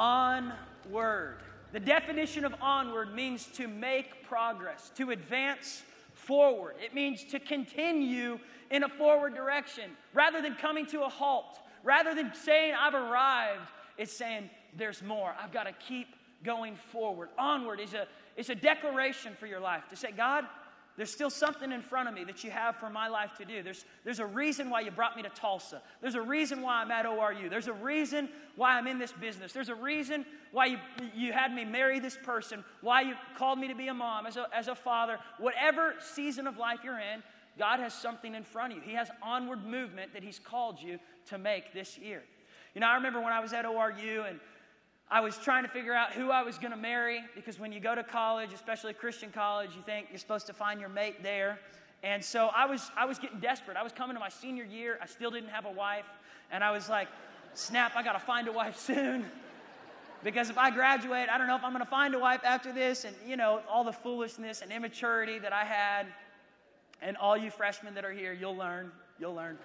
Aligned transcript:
onward. 0.00 1.36
The 1.72 1.78
definition 1.78 2.44
of 2.44 2.54
onward 2.60 3.14
means 3.14 3.46
to 3.54 3.68
make 3.68 4.26
progress, 4.26 4.90
to 4.96 5.10
advance 5.10 5.82
forward. 6.14 6.76
It 6.82 6.94
means 6.94 7.22
to 7.24 7.38
continue 7.38 8.38
in 8.70 8.82
a 8.82 8.88
forward 8.88 9.34
direction 9.34 9.90
rather 10.14 10.40
than 10.40 10.54
coming 10.54 10.86
to 10.86 11.02
a 11.02 11.08
halt. 11.08 11.60
Rather 11.84 12.14
than 12.14 12.32
saying, 12.34 12.74
I've 12.78 12.94
arrived, 12.94 13.68
it's 13.96 14.16
saying, 14.16 14.50
there's 14.76 15.02
more. 15.02 15.34
I've 15.40 15.52
got 15.52 15.64
to 15.64 15.72
keep 15.72 16.08
going 16.44 16.76
forward. 16.76 17.28
Onward 17.38 17.78
is 17.80 17.94
a, 17.94 18.06
is 18.36 18.48
a 18.50 18.54
declaration 18.54 19.34
for 19.38 19.46
your 19.46 19.60
life 19.60 19.82
to 19.90 19.96
say, 19.96 20.12
God, 20.12 20.44
there's 21.00 21.10
still 21.10 21.30
something 21.30 21.72
in 21.72 21.80
front 21.80 22.10
of 22.10 22.14
me 22.14 22.24
that 22.24 22.44
you 22.44 22.50
have 22.50 22.76
for 22.76 22.90
my 22.90 23.08
life 23.08 23.30
to 23.38 23.46
do. 23.46 23.62
There's, 23.62 23.86
there's 24.04 24.18
a 24.18 24.26
reason 24.26 24.68
why 24.68 24.80
you 24.80 24.90
brought 24.90 25.16
me 25.16 25.22
to 25.22 25.30
Tulsa. 25.30 25.80
There's 26.02 26.14
a 26.14 26.20
reason 26.20 26.60
why 26.60 26.82
I'm 26.82 26.90
at 26.90 27.06
ORU. 27.06 27.48
There's 27.48 27.68
a 27.68 27.72
reason 27.72 28.28
why 28.54 28.76
I'm 28.76 28.86
in 28.86 28.98
this 28.98 29.12
business. 29.12 29.54
There's 29.54 29.70
a 29.70 29.74
reason 29.74 30.26
why 30.52 30.66
you, 30.66 30.78
you 31.14 31.32
had 31.32 31.54
me 31.54 31.64
marry 31.64 32.00
this 32.00 32.18
person, 32.22 32.62
why 32.82 33.00
you 33.00 33.14
called 33.38 33.58
me 33.58 33.66
to 33.68 33.74
be 33.74 33.88
a 33.88 33.94
mom, 33.94 34.26
as 34.26 34.36
a, 34.36 34.46
as 34.54 34.68
a 34.68 34.74
father. 34.74 35.18
Whatever 35.38 35.94
season 36.00 36.46
of 36.46 36.58
life 36.58 36.80
you're 36.84 37.00
in, 37.00 37.22
God 37.58 37.80
has 37.80 37.94
something 37.94 38.34
in 38.34 38.44
front 38.44 38.74
of 38.74 38.80
you. 38.80 38.84
He 38.84 38.92
has 38.92 39.08
onward 39.22 39.64
movement 39.64 40.12
that 40.12 40.22
He's 40.22 40.38
called 40.38 40.82
you 40.82 40.98
to 41.28 41.38
make 41.38 41.72
this 41.72 41.96
year. 41.96 42.22
You 42.74 42.82
know, 42.82 42.88
I 42.88 42.96
remember 42.96 43.22
when 43.22 43.32
I 43.32 43.40
was 43.40 43.54
at 43.54 43.64
ORU 43.64 44.28
and 44.28 44.38
I 45.12 45.18
was 45.20 45.36
trying 45.36 45.64
to 45.64 45.68
figure 45.68 45.92
out 45.92 46.12
who 46.12 46.30
I 46.30 46.42
was 46.42 46.56
going 46.58 46.70
to 46.70 46.76
marry 46.76 47.24
because 47.34 47.58
when 47.58 47.72
you 47.72 47.80
go 47.80 47.96
to 47.96 48.04
college, 48.04 48.52
especially 48.52 48.92
Christian 48.92 49.32
college, 49.32 49.70
you 49.74 49.82
think 49.82 50.06
you're 50.10 50.20
supposed 50.20 50.46
to 50.46 50.52
find 50.52 50.78
your 50.78 50.88
mate 50.88 51.20
there. 51.20 51.58
And 52.04 52.24
so 52.24 52.48
I 52.54 52.66
was, 52.66 52.92
I 52.96 53.06
was 53.06 53.18
getting 53.18 53.40
desperate. 53.40 53.76
I 53.76 53.82
was 53.82 53.92
coming 53.92 54.14
to 54.14 54.20
my 54.20 54.28
senior 54.28 54.62
year. 54.62 54.98
I 55.02 55.06
still 55.06 55.32
didn't 55.32 55.50
have 55.50 55.66
a 55.66 55.70
wife. 55.70 56.06
And 56.52 56.62
I 56.62 56.70
was 56.70 56.88
like, 56.88 57.08
snap, 57.54 57.96
I 57.96 58.04
got 58.04 58.12
to 58.12 58.20
find 58.20 58.46
a 58.46 58.52
wife 58.52 58.78
soon. 58.86 59.26
because 60.22 60.48
if 60.48 60.56
I 60.56 60.70
graduate, 60.70 61.28
I 61.28 61.38
don't 61.38 61.48
know 61.48 61.56
if 61.56 61.64
I'm 61.64 61.72
going 61.72 61.84
to 61.84 61.90
find 61.90 62.14
a 62.14 62.18
wife 62.18 62.42
after 62.44 62.72
this. 62.72 63.04
And, 63.04 63.16
you 63.26 63.36
know, 63.36 63.62
all 63.68 63.82
the 63.82 63.92
foolishness 63.92 64.62
and 64.62 64.70
immaturity 64.70 65.40
that 65.40 65.52
I 65.52 65.64
had. 65.64 66.06
And 67.02 67.16
all 67.16 67.36
you 67.36 67.50
freshmen 67.50 67.94
that 67.94 68.04
are 68.04 68.12
here, 68.12 68.32
you'll 68.32 68.56
learn. 68.56 68.92
You'll 69.18 69.34
learn. 69.34 69.58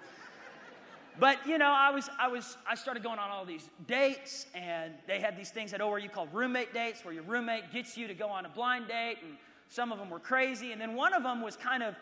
But 1.18 1.46
you 1.46 1.56
know, 1.56 1.72
I 1.74 1.90
was, 1.90 2.10
I 2.18 2.28
was, 2.28 2.58
I 2.68 2.74
started 2.74 3.02
going 3.02 3.18
on 3.18 3.30
all 3.30 3.44
these 3.44 3.70
dates, 3.86 4.46
and 4.54 4.92
they 5.06 5.18
had 5.18 5.36
these 5.36 5.50
things 5.50 5.70
that 5.70 5.80
oh, 5.80 5.94
at 5.96 6.02
you 6.02 6.08
called 6.08 6.28
roommate 6.32 6.74
dates, 6.74 7.04
where 7.04 7.14
your 7.14 7.22
roommate 7.22 7.72
gets 7.72 7.96
you 7.96 8.06
to 8.06 8.14
go 8.14 8.28
on 8.28 8.44
a 8.44 8.48
blind 8.48 8.88
date, 8.88 9.16
and 9.22 9.36
some 9.68 9.92
of 9.92 9.98
them 9.98 10.10
were 10.10 10.18
crazy, 10.18 10.72
and 10.72 10.80
then 10.80 10.94
one 10.94 11.14
of 11.14 11.22
them 11.22 11.40
was 11.40 11.56
kind 11.56 11.82
of, 11.82 11.94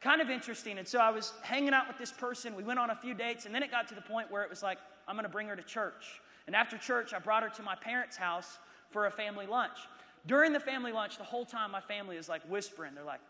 kind 0.00 0.20
of 0.20 0.30
interesting. 0.30 0.78
And 0.78 0.86
so 0.86 1.00
I 1.00 1.10
was 1.10 1.32
hanging 1.42 1.74
out 1.74 1.88
with 1.88 1.98
this 1.98 2.12
person. 2.12 2.54
We 2.54 2.62
went 2.62 2.78
on 2.78 2.90
a 2.90 2.96
few 2.96 3.14
dates, 3.14 3.44
and 3.44 3.54
then 3.54 3.62
it 3.62 3.70
got 3.70 3.88
to 3.88 3.94
the 3.94 4.02
point 4.02 4.30
where 4.30 4.42
it 4.42 4.50
was 4.50 4.62
like, 4.62 4.78
I'm 5.08 5.16
going 5.16 5.24
to 5.24 5.30
bring 5.30 5.48
her 5.48 5.56
to 5.56 5.62
church. 5.62 6.20
And 6.46 6.54
after 6.54 6.78
church, 6.78 7.12
I 7.12 7.18
brought 7.18 7.42
her 7.42 7.48
to 7.50 7.62
my 7.62 7.74
parents' 7.74 8.16
house 8.16 8.58
for 8.90 9.06
a 9.06 9.10
family 9.10 9.46
lunch. 9.46 9.78
During 10.26 10.52
the 10.52 10.60
family 10.60 10.92
lunch, 10.92 11.18
the 11.18 11.24
whole 11.24 11.44
time 11.44 11.70
my 11.70 11.80
family 11.80 12.16
is 12.16 12.28
like 12.28 12.42
whispering. 12.48 12.94
They're 12.94 13.04
like, 13.04 13.20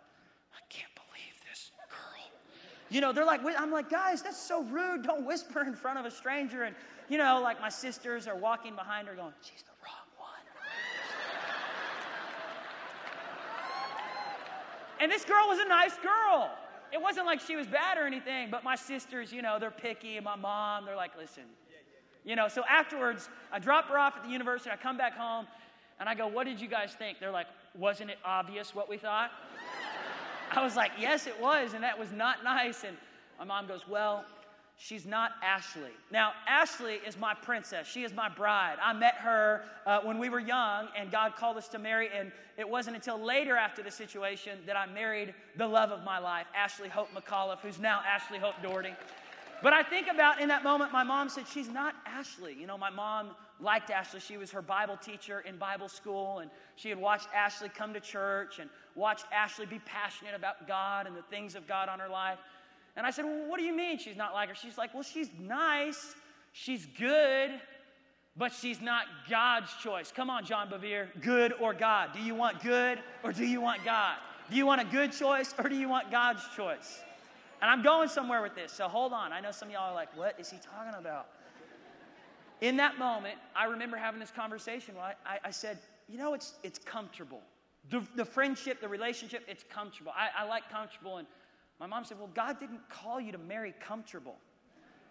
I 0.55 0.61
can't 0.69 0.95
you 2.91 3.01
know, 3.01 3.13
they're 3.13 3.25
like, 3.25 3.41
I'm 3.57 3.71
like, 3.71 3.89
guys, 3.89 4.21
that's 4.21 4.41
so 4.41 4.65
rude. 4.65 5.03
Don't 5.03 5.25
whisper 5.25 5.63
in 5.63 5.75
front 5.75 5.99
of 5.99 6.05
a 6.05 6.11
stranger. 6.11 6.65
And, 6.65 6.75
you 7.09 7.19
know, 7.19 7.41
like 7.41 7.61
my 7.61 7.69
sisters 7.69 8.27
are 8.27 8.37
walking 8.37 8.75
behind 8.75 9.07
her 9.07 9.15
going, 9.15 9.33
she's 9.41 9.63
the 9.63 9.71
wrong 9.85 10.09
one. 10.19 10.29
and 15.01 15.11
this 15.11 15.25
girl 15.25 15.47
was 15.47 15.61
a 15.61 15.69
nice 15.69 15.97
girl. 15.99 16.51
It 16.93 17.01
wasn't 17.01 17.27
like 17.27 17.41
she 17.41 17.55
was 17.55 17.69
bad 17.69 17.97
or 17.97 18.07
anything, 18.07 18.51
but 18.51 18.65
my 18.65 18.75
sisters, 18.75 19.33
you 19.33 19.41
know, 19.41 19.61
they're 19.61 19.71
picky. 19.71 20.17
And 20.17 20.25
my 20.25 20.35
mom, 20.35 20.85
they're 20.85 20.97
like, 20.97 21.17
listen. 21.17 21.45
You 22.25 22.37
know, 22.37 22.49
so 22.49 22.65
afterwards, 22.69 23.29
I 23.53 23.61
drop 23.61 23.89
her 23.89 23.97
off 23.97 24.17
at 24.17 24.25
the 24.25 24.31
university. 24.31 24.71
I 24.71 24.77
come 24.77 24.99
back 24.99 25.17
home 25.17 25.47
and 26.01 26.09
I 26.09 26.15
go, 26.15 26.27
what 26.27 26.45
did 26.45 26.61
you 26.61 26.67
guys 26.67 26.93
think? 26.99 27.21
They're 27.21 27.31
like, 27.31 27.47
wasn't 27.75 28.11
it 28.11 28.19
obvious 28.25 28.75
what 28.75 28.89
we 28.89 28.97
thought? 28.97 29.31
I 30.51 30.63
was 30.65 30.77
like, 30.77 30.93
yes, 30.99 31.27
it 31.27 31.41
was, 31.41 31.75
and 31.75 31.85
that 31.85 31.99
was 31.99 32.11
not 32.13 32.43
nice. 32.43 32.85
And 32.85 32.97
my 33.39 33.45
mom 33.45 33.67
goes, 33.67 33.87
well, 33.89 34.25
she's 34.77 35.07
not 35.07 35.33
Ashley. 35.43 35.93
Now, 36.11 36.33
Ashley 36.49 36.95
is 37.07 37.17
my 37.19 37.35
princess. 37.35 37.87
She 37.87 38.03
is 38.03 38.13
my 38.13 38.29
bride. 38.29 38.77
I 38.83 38.93
met 38.93 39.15
her 39.17 39.63
uh, 39.87 40.01
when 40.01 40.19
we 40.19 40.29
were 40.29 40.41
young, 40.41 40.89
and 40.97 41.11
God 41.11 41.37
called 41.37 41.57
us 41.57 41.69
to 41.69 41.79
marry. 41.79 42.09
And 42.17 42.33
it 42.57 42.69
wasn't 42.69 42.97
until 42.97 43.19
later 43.19 43.57
after 43.57 43.83
the 43.83 43.91
situation 43.91 44.59
that 44.67 44.77
I 44.77 44.87
married 44.87 45.35
the 45.57 45.67
love 45.67 45.91
of 45.91 46.03
my 46.05 46.19
life, 46.19 46.47
Ashley 46.57 46.89
Hope 46.89 47.09
McAuliffe, 47.15 47.61
who's 47.61 47.79
now 47.79 48.01
Ashley 48.07 48.39
Hope 48.39 48.55
Daugherty. 48.63 48.95
But 49.63 49.73
I 49.73 49.83
think 49.83 50.09
about 50.09 50.41
in 50.41 50.49
that 50.49 50.65
moment, 50.65 50.93
my 50.93 51.05
mom 51.05 51.29
said, 51.29 51.45
She's 51.47 51.69
not 51.69 51.95
Ashley. 52.07 52.57
You 52.59 52.67
know, 52.67 52.79
my 52.79 52.91
mom 52.91 53.31
liked 53.63 53.91
Ashley. 53.91 54.21
She 54.21 54.37
was 54.37 54.51
her 54.51 54.63
Bible 54.63 54.97
teacher 54.97 55.41
in 55.41 55.57
Bible 55.57 55.89
school, 55.89 56.39
and 56.39 56.51
she 56.77 56.89
had 56.89 56.99
watched 56.99 57.29
Ashley 57.35 57.69
come 57.69 57.93
to 57.95 58.01
church 58.01 58.59
and 58.59 58.71
watched 58.95 59.27
Ashley 59.33 59.67
be 59.67 59.81
passionate 59.81 60.35
about 60.35 60.67
God 60.67 61.07
and 61.07 61.17
the 61.17 61.23
things 61.23 61.55
of 61.55 61.67
God 61.67 61.89
on 61.89 61.99
her 61.99 62.09
life. 62.09 62.39
And 62.97 63.07
I 63.07 63.11
said, 63.11 63.25
Well, 63.25 63.49
what 63.49 63.59
do 63.59 63.65
you 63.65 63.75
mean 63.75 63.99
she's 63.99 64.17
not 64.17 64.35
like 64.35 64.49
her? 64.49 64.55
She's 64.55 64.79
like, 64.79 64.95
Well, 64.95 65.03
she's 65.03 65.31
nice, 65.39 66.15
she's 66.53 66.87
good, 66.99 67.51
but 68.37 68.53
she's 68.53 68.81
not 68.81 69.05
God's 69.29 69.73
choice. 69.83 70.13
Come 70.15 70.31
on, 70.31 70.45
John 70.45 70.69
Bevere, 70.69 71.09
good 71.21 71.53
or 71.61 71.75
God? 71.75 72.11
Do 72.13 72.21
you 72.21 72.35
want 72.35 72.63
good 72.63 72.99
or 73.23 73.33
do 73.33 73.45
you 73.45 73.61
want 73.61 73.85
God? 73.85 74.17
Do 74.51 74.57
you 74.57 74.67
want 74.67 74.81
a 74.81 74.85
good 74.85 75.13
choice 75.13 75.55
or 75.59 75.69
do 75.69 75.77
you 75.77 75.89
want 75.89 76.11
God's 76.11 76.43
choice? 76.57 77.01
And 77.63 77.71
I'm 77.71 77.83
going 77.83 78.09
somewhere 78.09 78.43
with 78.43 78.55
this, 78.55 78.73
so 78.73 78.89
hold 78.89 79.13
on. 79.13 79.33
I 79.33 79.41
know 79.41 79.53
some 79.53 79.69
of 79.69 79.75
y'all 79.75 79.91
are 79.91 79.95
like, 79.95 80.17
What 80.17 80.39
is 80.39 80.51
he 80.51 80.59
talking 80.59 80.99
about? 80.99 81.27
In 82.61 82.77
that 82.77 82.99
moment, 82.99 83.39
I 83.57 83.65
remember 83.65 83.97
having 83.97 84.21
this 84.21 84.31
conversation. 84.31 84.95
Where 84.95 85.05
I, 85.05 85.15
I, 85.27 85.39
I 85.47 85.51
said, 85.51 85.79
You 86.09 86.19
know, 86.19 86.35
it's, 86.35 86.55
it's 86.63 86.79
comfortable. 86.79 87.41
The, 87.89 88.03
the 88.15 88.25
friendship, 88.25 88.81
the 88.81 88.89
relationship, 88.89 89.45
it's 89.49 89.65
comfortable. 89.65 90.13
I, 90.15 90.45
I 90.45 90.49
like 90.49 90.71
comfortable. 90.71 91.17
And 91.17 91.27
my 91.79 91.87
mom 91.87 92.05
said, 92.05 92.19
Well, 92.19 92.31
God 92.35 92.61
didn't 92.61 92.89
call 92.89 93.21
you 93.21 93.33
to 93.33 93.39
marry 93.39 93.75
comfortable. 93.81 94.37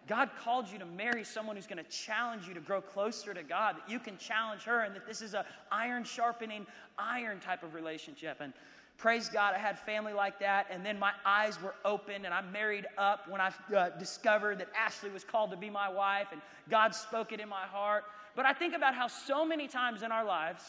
God 0.07 0.31
called 0.41 0.67
you 0.71 0.79
to 0.79 0.85
marry 0.85 1.23
someone 1.23 1.55
who's 1.55 1.67
going 1.67 1.83
to 1.83 1.89
challenge 1.89 2.47
you 2.47 2.55
to 2.55 2.59
grow 2.59 2.81
closer 2.81 3.31
to 3.31 3.43
God, 3.43 3.75
that 3.77 3.91
you 3.91 3.99
can 3.99 4.17
challenge 4.17 4.63
her, 4.63 4.81
and 4.81 4.95
that 4.95 5.05
this 5.05 5.21
is 5.21 5.35
a 5.35 5.45
iron 5.71 6.03
sharpening 6.03 6.65
iron 6.97 7.39
type 7.39 7.61
of 7.61 7.75
relationship. 7.75 8.37
And 8.39 8.53
praise 8.99 9.29
God, 9.29 9.55
I 9.55 9.57
had 9.57 9.79
family 9.79 10.13
like 10.13 10.39
that. 10.39 10.67
And 10.69 10.85
then 10.85 10.99
my 10.99 11.13
eyes 11.25 11.59
were 11.61 11.73
open, 11.83 12.25
and 12.25 12.33
I 12.33 12.41
married 12.41 12.85
up 12.97 13.27
when 13.27 13.41
I 13.41 13.51
uh, 13.75 13.89
discovered 13.97 14.59
that 14.59 14.67
Ashley 14.77 15.09
was 15.09 15.23
called 15.23 15.51
to 15.51 15.57
be 15.57 15.69
my 15.69 15.89
wife, 15.89 16.27
and 16.31 16.41
God 16.69 16.93
spoke 16.93 17.31
it 17.31 17.39
in 17.39 17.49
my 17.49 17.65
heart. 17.65 18.03
But 18.35 18.45
I 18.45 18.53
think 18.53 18.75
about 18.75 18.93
how 18.93 19.07
so 19.07 19.45
many 19.45 19.67
times 19.67 20.03
in 20.03 20.11
our 20.11 20.23
lives 20.23 20.63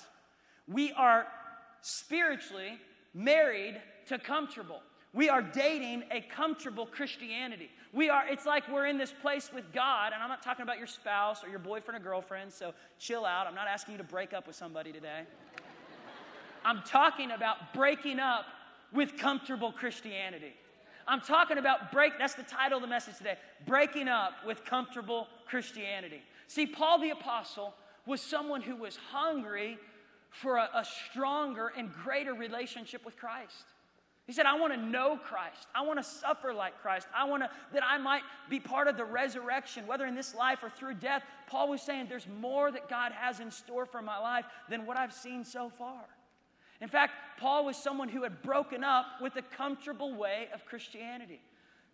we 0.67 0.93
are 0.93 1.27
spiritually 1.83 2.79
married 3.13 3.81
to 4.07 4.19
comfortable. 4.19 4.81
We 5.13 5.29
are 5.29 5.43
dating 5.43 6.05
a 6.13 6.21
comfortable 6.21 6.87
Christianity. 6.87 7.69
We 7.93 8.09
are, 8.11 8.23
it's 8.29 8.47
like 8.47 8.71
we're 8.71 8.87
in 8.87 8.97
this 8.97 9.13
place 9.21 9.51
with 9.53 9.73
God, 9.73 10.13
and 10.13 10.23
I'm 10.23 10.29
not 10.29 10.43
talking 10.43 10.63
about 10.63 10.79
your 10.79 10.87
spouse 10.87 11.43
or 11.43 11.49
your 11.49 11.59
boyfriend 11.59 12.01
or 12.01 12.05
girlfriend, 12.05 12.53
so 12.53 12.73
chill 13.01 13.25
out. 13.25 13.49
I'm 13.49 13.57
not 13.57 13.67
asking 13.67 13.93
you 13.93 13.99
to 13.99 14.05
break 14.05 14.33
up 14.33 14.47
with 14.47 14.55
somebody 14.55 14.93
today. 14.93 15.23
I'm 16.65 16.83
talking 16.83 17.31
about 17.31 17.75
breaking 17.75 18.19
up 18.19 18.45
with 18.93 19.17
comfortable 19.17 19.73
Christianity. 19.73 20.53
I'm 21.07 21.21
talking 21.21 21.59
about 21.59 21.91
break, 21.93 22.13
that's 22.19 22.35
the 22.35 22.43
title 22.43 22.79
of 22.79 22.83
the 22.83 22.89
message 22.89 23.19
today 23.19 23.37
breaking 23.67 24.09
up 24.09 24.33
with 24.47 24.65
comfortable 24.65 25.27
Christianity. 25.47 26.23
See, 26.47 26.67
Paul 26.67 27.01
the 27.01 27.11
Apostle 27.11 27.75
was 28.07 28.21
someone 28.21 28.61
who 28.61 28.77
was 28.77 28.97
hungry 29.11 29.79
for 30.31 30.57
a, 30.57 30.69
a 30.75 30.85
stronger 30.85 31.73
and 31.77 31.93
greater 31.93 32.35
relationship 32.35 33.05
with 33.05 33.17
Christ. 33.17 33.65
He 34.27 34.33
said, 34.33 34.47
I 34.47 34.57
want 34.61 34.73
to 34.73 34.81
know 34.81 35.17
Christ. 35.17 35.67
I 35.75 35.83
want 35.83 35.99
to 35.99 36.05
suffer 36.05 36.55
like 36.55 36.81
Christ. 36.81 37.09
I 37.13 37.25
want 37.25 37.43
to, 37.43 37.51
that 37.73 37.83
I 37.85 37.99
might 37.99 38.23
be 38.49 38.61
part 38.61 38.87
of 38.87 38.97
the 38.97 39.05
resurrection, 39.05 39.89
whether 39.89 40.07
in 40.07 40.15
this 40.15 40.37
life 40.37 40.61
or 40.63 40.71
through 40.71 40.95
death. 40.95 41.25
Paul 41.49 41.71
was 41.71 41.83
saying, 41.83 42.07
There's 42.09 42.29
more 42.41 42.71
that 42.71 42.89
God 42.89 43.11
has 43.11 43.41
in 43.41 43.51
store 43.51 43.87
for 43.87 44.01
my 44.01 44.19
life 44.21 44.45
than 44.69 44.87
what 44.87 44.97
I've 44.97 45.13
seen 45.13 45.45
so 45.45 45.69
far. 45.69 46.05
In 46.81 46.89
fact, 46.89 47.13
Paul 47.39 47.67
was 47.67 47.77
someone 47.77 48.09
who 48.09 48.23
had 48.23 48.43
broken 48.43 48.83
up 48.85 49.07
with 49.21 49.37
a 49.37 49.43
comfortable 49.43 50.15
way 50.15 50.49
of 50.55 50.65
Christianity. 50.65 51.41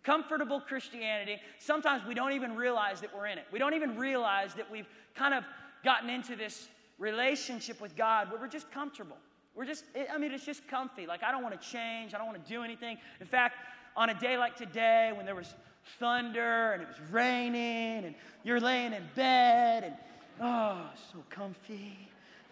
Comfortable 0.03 0.61
Christianity, 0.61 1.37
sometimes 1.59 2.05
we 2.05 2.13
don't 2.13 2.31
even 2.31 2.55
realize 2.55 3.01
that 3.01 3.13
we're 3.13 3.27
in 3.27 3.37
it. 3.37 3.45
We 3.51 3.59
don't 3.59 3.73
even 3.73 3.97
realize 3.97 4.53
that 4.53 4.71
we've 4.71 4.87
kind 5.15 5.33
of 5.33 5.43
gotten 5.83 6.09
into 6.09 6.35
this 6.35 6.69
relationship 6.97 7.81
with 7.81 7.95
God 7.95 8.31
where 8.31 8.39
we're 8.39 8.47
just 8.47 8.71
comfortable. 8.71 9.17
We're 9.55 9.65
just, 9.65 9.83
I 10.13 10.17
mean, 10.17 10.31
it's 10.31 10.45
just 10.45 10.67
comfy. 10.67 11.07
Like, 11.07 11.23
I 11.23 11.31
don't 11.31 11.43
want 11.43 11.59
to 11.59 11.67
change. 11.67 12.13
I 12.13 12.17
don't 12.17 12.27
want 12.27 12.41
to 12.41 12.49
do 12.49 12.63
anything. 12.63 12.97
In 13.19 13.27
fact, 13.27 13.55
on 13.95 14.09
a 14.09 14.13
day 14.13 14.37
like 14.37 14.55
today, 14.55 15.11
when 15.15 15.25
there 15.25 15.35
was 15.35 15.53
thunder 15.99 16.73
and 16.73 16.81
it 16.81 16.87
was 16.87 16.99
raining 17.11 18.05
and 18.05 18.15
you're 18.43 18.59
laying 18.59 18.93
in 18.93 19.03
bed 19.15 19.83
and, 19.83 19.95
oh, 20.41 20.89
so 21.11 21.23
comfy, 21.29 21.97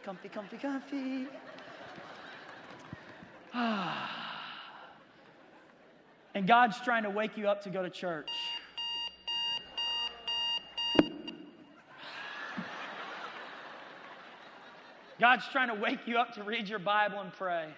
comfy, 0.04 0.30
comfy, 0.30 0.58
comfy. 0.58 1.28
And 6.36 6.46
God's 6.46 6.80
trying 6.82 7.04
to 7.04 7.10
wake 7.10 7.38
you 7.38 7.48
up 7.48 7.64
to 7.64 7.70
go 7.70 7.82
to 7.82 7.90
church. 7.90 8.30
God's 15.18 15.48
trying 15.54 15.70
to 15.70 15.76
wake 15.76 16.00
you 16.06 16.18
up 16.18 16.34
to 16.34 16.44
read 16.44 16.68
your 16.68 16.80
Bible 16.80 17.22
and 17.22 17.32
pray. 17.32 17.70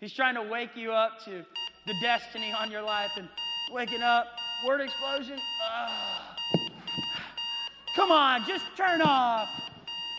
He's 0.00 0.12
trying 0.12 0.34
to 0.34 0.42
wake 0.42 0.70
you 0.74 0.90
up 0.90 1.24
to 1.26 1.44
the 1.86 1.94
destiny 2.02 2.52
on 2.52 2.72
your 2.72 2.82
life 2.82 3.12
and 3.16 3.28
waking 3.72 4.02
up. 4.02 4.26
Word 4.66 4.80
explosion. 4.80 5.38
Ugh. 5.38 6.36
Come 7.94 8.10
on, 8.10 8.44
just 8.44 8.64
turn 8.76 9.00
off. 9.02 9.48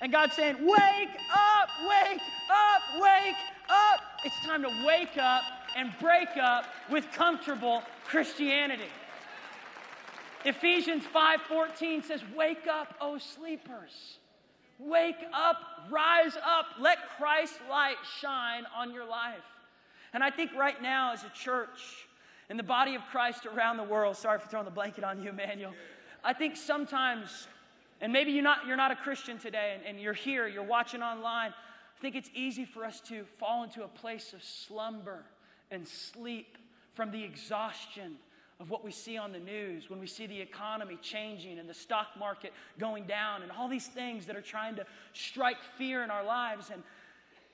And 0.01 0.13
God's 0.13 0.33
saying, 0.35 0.55
Wake 0.61 1.09
up, 1.33 1.69
wake 1.87 2.21
up, 2.49 3.01
wake 3.01 3.35
up. 3.67 4.08
It's 4.25 4.39
time 4.45 4.61
to 4.63 4.85
wake 4.85 5.17
up 5.17 5.43
and 5.77 5.93
break 5.99 6.35
up 6.41 6.65
with 6.89 7.09
comfortable 7.11 7.83
Christianity. 8.05 8.89
Ephesians 10.43 11.05
5:14 11.05 12.01
says, 12.01 12.23
"Wake 12.25 12.67
up, 12.67 12.95
O 12.99 13.17
sleepers. 13.17 14.19
Wake 14.77 15.25
up, 15.33 15.85
rise 15.89 16.37
up. 16.37 16.65
Let 16.77 17.09
Christ's 17.17 17.59
light 17.69 17.97
shine 18.19 18.65
on 18.67 18.91
your 18.93 19.05
life." 19.05 19.43
And 20.13 20.23
I 20.23 20.31
think 20.31 20.53
right 20.53 20.81
now 20.81 21.11
as 21.11 21.23
a 21.23 21.29
church 21.29 22.07
in 22.49 22.57
the 22.57 22.63
body 22.63 22.95
of 22.95 23.05
Christ 23.07 23.45
around 23.45 23.77
the 23.77 23.83
world, 23.83 24.17
sorry 24.17 24.39
for 24.39 24.47
throwing 24.47 24.65
the 24.65 24.71
blanket 24.71 25.03
on 25.03 25.21
you, 25.21 25.29
Emmanuel. 25.29 25.73
I 26.23 26.33
think 26.33 26.57
sometimes 26.57 27.47
and 28.01 28.13
maybe 28.13 28.31
you're 28.31 28.43
not, 28.43 28.65
you're 28.65 28.77
not 28.77 28.91
a 28.91 28.95
Christian 28.95 29.37
today 29.37 29.75
and, 29.75 29.85
and 29.85 29.99
you're 29.99 30.13
here, 30.13 30.47
you're 30.47 30.63
watching 30.63 31.03
online. 31.03 31.53
I 31.99 32.01
think 32.01 32.15
it's 32.15 32.29
easy 32.33 32.63
for 32.63 32.85
us 32.85 33.01
to 33.01 33.25
fall 33.37 33.63
into 33.63 33.83
a 33.83 33.87
place 33.89 34.31
of 34.31 34.41
slumber 34.41 35.25
and 35.69 35.85
sleep 35.85 36.57
from 36.93 37.11
the 37.11 37.21
exhaustion 37.21 38.15
of 38.61 38.69
what 38.69 38.85
we 38.85 38.91
see 38.91 39.17
on 39.17 39.33
the 39.33 39.39
news, 39.39 39.89
when 39.89 39.99
we 39.99 40.07
see 40.07 40.25
the 40.25 40.39
economy 40.39 40.97
changing 41.01 41.59
and 41.59 41.67
the 41.67 41.73
stock 41.73 42.07
market 42.17 42.53
going 42.77 43.03
down, 43.05 43.41
and 43.41 43.51
all 43.51 43.67
these 43.67 43.87
things 43.87 44.25
that 44.27 44.37
are 44.37 44.41
trying 44.41 44.77
to 44.77 44.85
strike 45.11 45.61
fear 45.77 46.01
in 46.01 46.09
our 46.09 46.23
lives. 46.23 46.69
And 46.71 46.83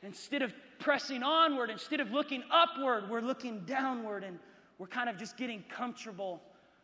instead 0.03 0.43
of 0.43 0.53
pressing 0.77 1.23
onward, 1.23 1.71
instead 1.71 1.99
of 1.99 2.11
looking 2.11 2.43
upward, 2.51 3.09
we're 3.09 3.21
looking 3.21 3.61
downward 3.61 4.23
and 4.23 4.37
we're 4.77 4.85
kind 4.85 5.09
of 5.09 5.17
just 5.17 5.37
getting 5.37 5.63
comfortable 5.69 6.39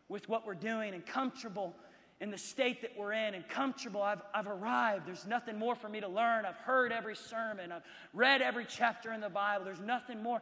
with 0.08 0.28
what 0.28 0.44
we're 0.44 0.54
doing 0.54 0.94
and 0.94 1.06
comfortable 1.06 1.76
in 2.22 2.30
the 2.30 2.38
state 2.38 2.82
that 2.82 2.92
we're 2.96 3.12
in 3.12 3.34
and 3.34 3.46
comfortable. 3.48 4.00
I've, 4.00 4.22
I've 4.32 4.46
arrived. 4.46 5.08
There's 5.08 5.26
nothing 5.26 5.58
more 5.58 5.74
for 5.74 5.88
me 5.88 6.00
to 6.00 6.06
learn. 6.06 6.46
I've 6.46 6.54
heard 6.54 6.92
every 6.92 7.16
sermon, 7.16 7.72
I've 7.72 7.82
read 8.14 8.40
every 8.40 8.64
chapter 8.64 9.12
in 9.12 9.20
the 9.20 9.28
Bible. 9.28 9.64
There's 9.64 9.80
nothing 9.80 10.22
more. 10.22 10.40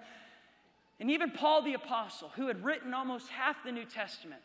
And 1.00 1.11
even 1.11 1.31
Paul 1.31 1.62
the 1.62 1.73
Apostle, 1.73 2.31
who 2.37 2.49
had 2.49 2.62
written 2.62 2.93
almost 2.93 3.29
half 3.29 3.65
the 3.65 3.73
New 3.73 3.87
Testament, 3.87 4.43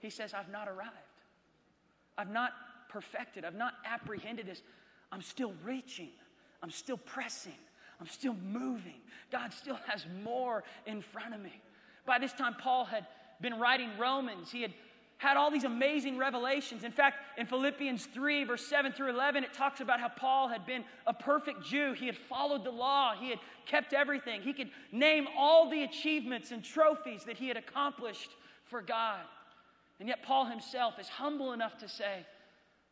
he 0.00 0.08
says, 0.08 0.32
I've 0.32 0.50
not 0.50 0.66
arrived. 0.66 0.90
I've 2.16 2.30
not 2.30 2.52
perfected. 2.88 3.44
I've 3.44 3.54
not 3.54 3.74
apprehended 3.84 4.46
this. 4.46 4.62
I'm 5.12 5.20
still 5.20 5.52
reaching. 5.62 6.10
I'm 6.62 6.70
still 6.70 6.96
pressing. 6.96 7.52
I'm 8.00 8.06
still 8.06 8.36
moving. 8.42 9.00
God 9.30 9.52
still 9.52 9.78
has 9.88 10.06
more 10.24 10.64
in 10.86 11.02
front 11.02 11.34
of 11.34 11.40
me. 11.42 11.60
By 12.06 12.18
this 12.18 12.32
time, 12.32 12.54
Paul 12.58 12.86
had 12.86 13.06
been 13.42 13.58
writing 13.60 13.90
Romans. 13.98 14.50
He 14.50 14.62
had 14.62 14.72
had 15.18 15.36
all 15.36 15.50
these 15.50 15.64
amazing 15.64 16.18
revelations. 16.18 16.84
In 16.84 16.92
fact, 16.92 17.18
in 17.38 17.46
Philippians 17.46 18.06
3, 18.06 18.44
verse 18.44 18.66
7 18.66 18.92
through 18.92 19.10
11, 19.10 19.44
it 19.44 19.54
talks 19.54 19.80
about 19.80 20.00
how 20.00 20.08
Paul 20.08 20.48
had 20.48 20.66
been 20.66 20.84
a 21.06 21.14
perfect 21.14 21.64
Jew. 21.64 21.92
He 21.92 22.06
had 22.06 22.16
followed 22.16 22.64
the 22.64 22.70
law, 22.70 23.14
he 23.18 23.30
had 23.30 23.38
kept 23.66 23.92
everything. 23.92 24.42
He 24.42 24.52
could 24.52 24.70
name 24.92 25.26
all 25.36 25.70
the 25.70 25.82
achievements 25.82 26.50
and 26.50 26.62
trophies 26.62 27.24
that 27.24 27.36
he 27.36 27.48
had 27.48 27.56
accomplished 27.56 28.30
for 28.64 28.82
God. 28.82 29.20
And 30.00 30.08
yet, 30.08 30.22
Paul 30.22 30.46
himself 30.46 30.98
is 30.98 31.08
humble 31.08 31.52
enough 31.52 31.78
to 31.78 31.88
say, 31.88 32.26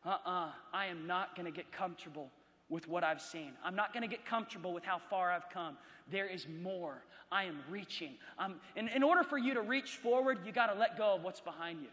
uh 0.05 0.09
uh-uh, 0.09 0.31
uh 0.31 0.51
I 0.73 0.87
am 0.87 1.05
not 1.05 1.35
going 1.35 1.45
to 1.45 1.51
get 1.51 1.71
comfortable 1.71 2.29
with 2.69 2.87
what 2.87 3.03
I've 3.03 3.21
seen. 3.21 3.51
I'm 3.63 3.75
not 3.75 3.93
going 3.93 4.01
to 4.01 4.09
get 4.09 4.25
comfortable 4.25 4.73
with 4.73 4.83
how 4.83 4.99
far 5.09 5.31
I've 5.31 5.49
come. 5.49 5.77
There 6.11 6.25
is 6.25 6.47
more. 6.61 7.03
I 7.31 7.43
am 7.43 7.59
reaching. 7.69 8.13
I'm, 8.37 8.55
in, 8.75 8.87
in 8.87 9.03
order 9.03 9.23
for 9.23 9.37
you 9.37 9.53
to 9.53 9.61
reach 9.61 9.97
forward, 9.97 10.39
you 10.45 10.51
got 10.51 10.73
to 10.73 10.79
let 10.79 10.97
go 10.97 11.15
of 11.15 11.23
what's 11.23 11.41
behind 11.41 11.81
you. 11.81 11.89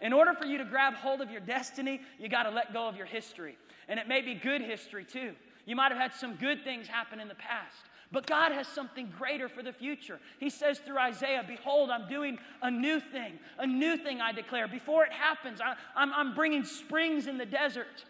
In 0.00 0.12
order 0.12 0.32
for 0.34 0.46
you 0.46 0.58
to 0.58 0.64
grab 0.64 0.94
hold 0.94 1.20
of 1.20 1.30
your 1.30 1.40
destiny, 1.40 2.00
you 2.18 2.28
got 2.28 2.44
to 2.44 2.50
let 2.50 2.72
go 2.72 2.88
of 2.88 2.96
your 2.96 3.06
history. 3.06 3.56
And 3.88 3.98
it 3.98 4.06
may 4.06 4.20
be 4.20 4.34
good 4.34 4.60
history 4.60 5.04
too. 5.04 5.32
You 5.66 5.76
might 5.76 5.92
have 5.92 6.00
had 6.00 6.14
some 6.14 6.36
good 6.36 6.62
things 6.64 6.86
happen 6.86 7.20
in 7.20 7.28
the 7.28 7.34
past. 7.34 7.76
But 8.10 8.26
God 8.26 8.52
has 8.52 8.66
something 8.66 9.12
greater 9.18 9.48
for 9.48 9.62
the 9.62 9.72
future. 9.72 10.18
He 10.40 10.48
says 10.48 10.78
through 10.78 10.98
Isaiah, 10.98 11.44
Behold, 11.46 11.90
I'm 11.90 12.08
doing 12.08 12.38
a 12.62 12.70
new 12.70 13.00
thing, 13.00 13.38
a 13.58 13.66
new 13.66 13.98
thing 13.98 14.20
I 14.20 14.32
declare. 14.32 14.66
Before 14.66 15.04
it 15.04 15.12
happens, 15.12 15.60
I, 15.60 15.74
am 15.94 16.34
bringing 16.34 16.64
springs 16.64 17.26
in 17.26 17.36
the 17.36 17.44
desert. 17.44 18.04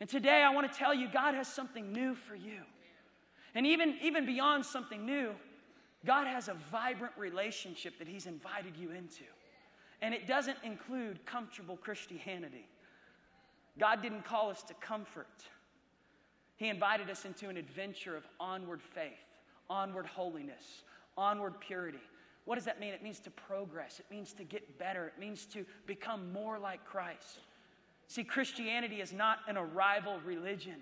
And 0.00 0.08
today 0.08 0.42
I 0.42 0.54
want 0.54 0.72
to 0.72 0.78
tell 0.78 0.94
you, 0.94 1.06
God 1.12 1.34
has 1.34 1.48
something 1.48 1.92
new 1.92 2.14
for 2.14 2.34
you. 2.34 2.60
And 3.54 3.66
even, 3.66 3.96
even 4.00 4.24
beyond 4.24 4.64
something 4.64 5.04
new, 5.04 5.34
God 6.06 6.26
has 6.26 6.48
a 6.48 6.56
vibrant 6.70 7.12
relationship 7.18 7.98
that 7.98 8.08
He's 8.08 8.24
invited 8.26 8.76
you 8.76 8.90
into. 8.90 9.24
And 10.02 10.14
it 10.14 10.26
doesn't 10.26 10.58
include 10.64 11.24
comfortable 11.26 11.76
Christianity. 11.76 12.66
God 13.78 14.02
didn't 14.02 14.24
call 14.24 14.50
us 14.50 14.62
to 14.64 14.74
comfort, 14.74 15.26
He 16.56 16.68
invited 16.68 17.10
us 17.10 17.24
into 17.24 17.48
an 17.48 17.56
adventure 17.56 18.16
of 18.16 18.26
onward 18.38 18.82
faith, 18.82 19.12
onward 19.68 20.06
holiness, 20.06 20.82
onward 21.16 21.60
purity. 21.60 22.00
What 22.46 22.56
does 22.56 22.64
that 22.64 22.80
mean? 22.80 22.94
It 22.94 23.02
means 23.02 23.20
to 23.20 23.30
progress, 23.30 24.00
it 24.00 24.06
means 24.10 24.32
to 24.34 24.44
get 24.44 24.78
better, 24.78 25.06
it 25.06 25.20
means 25.20 25.46
to 25.46 25.64
become 25.86 26.32
more 26.32 26.58
like 26.58 26.84
Christ. 26.84 27.40
See, 28.08 28.24
Christianity 28.24 29.00
is 29.00 29.12
not 29.12 29.38
an 29.46 29.56
arrival 29.56 30.18
religion, 30.24 30.76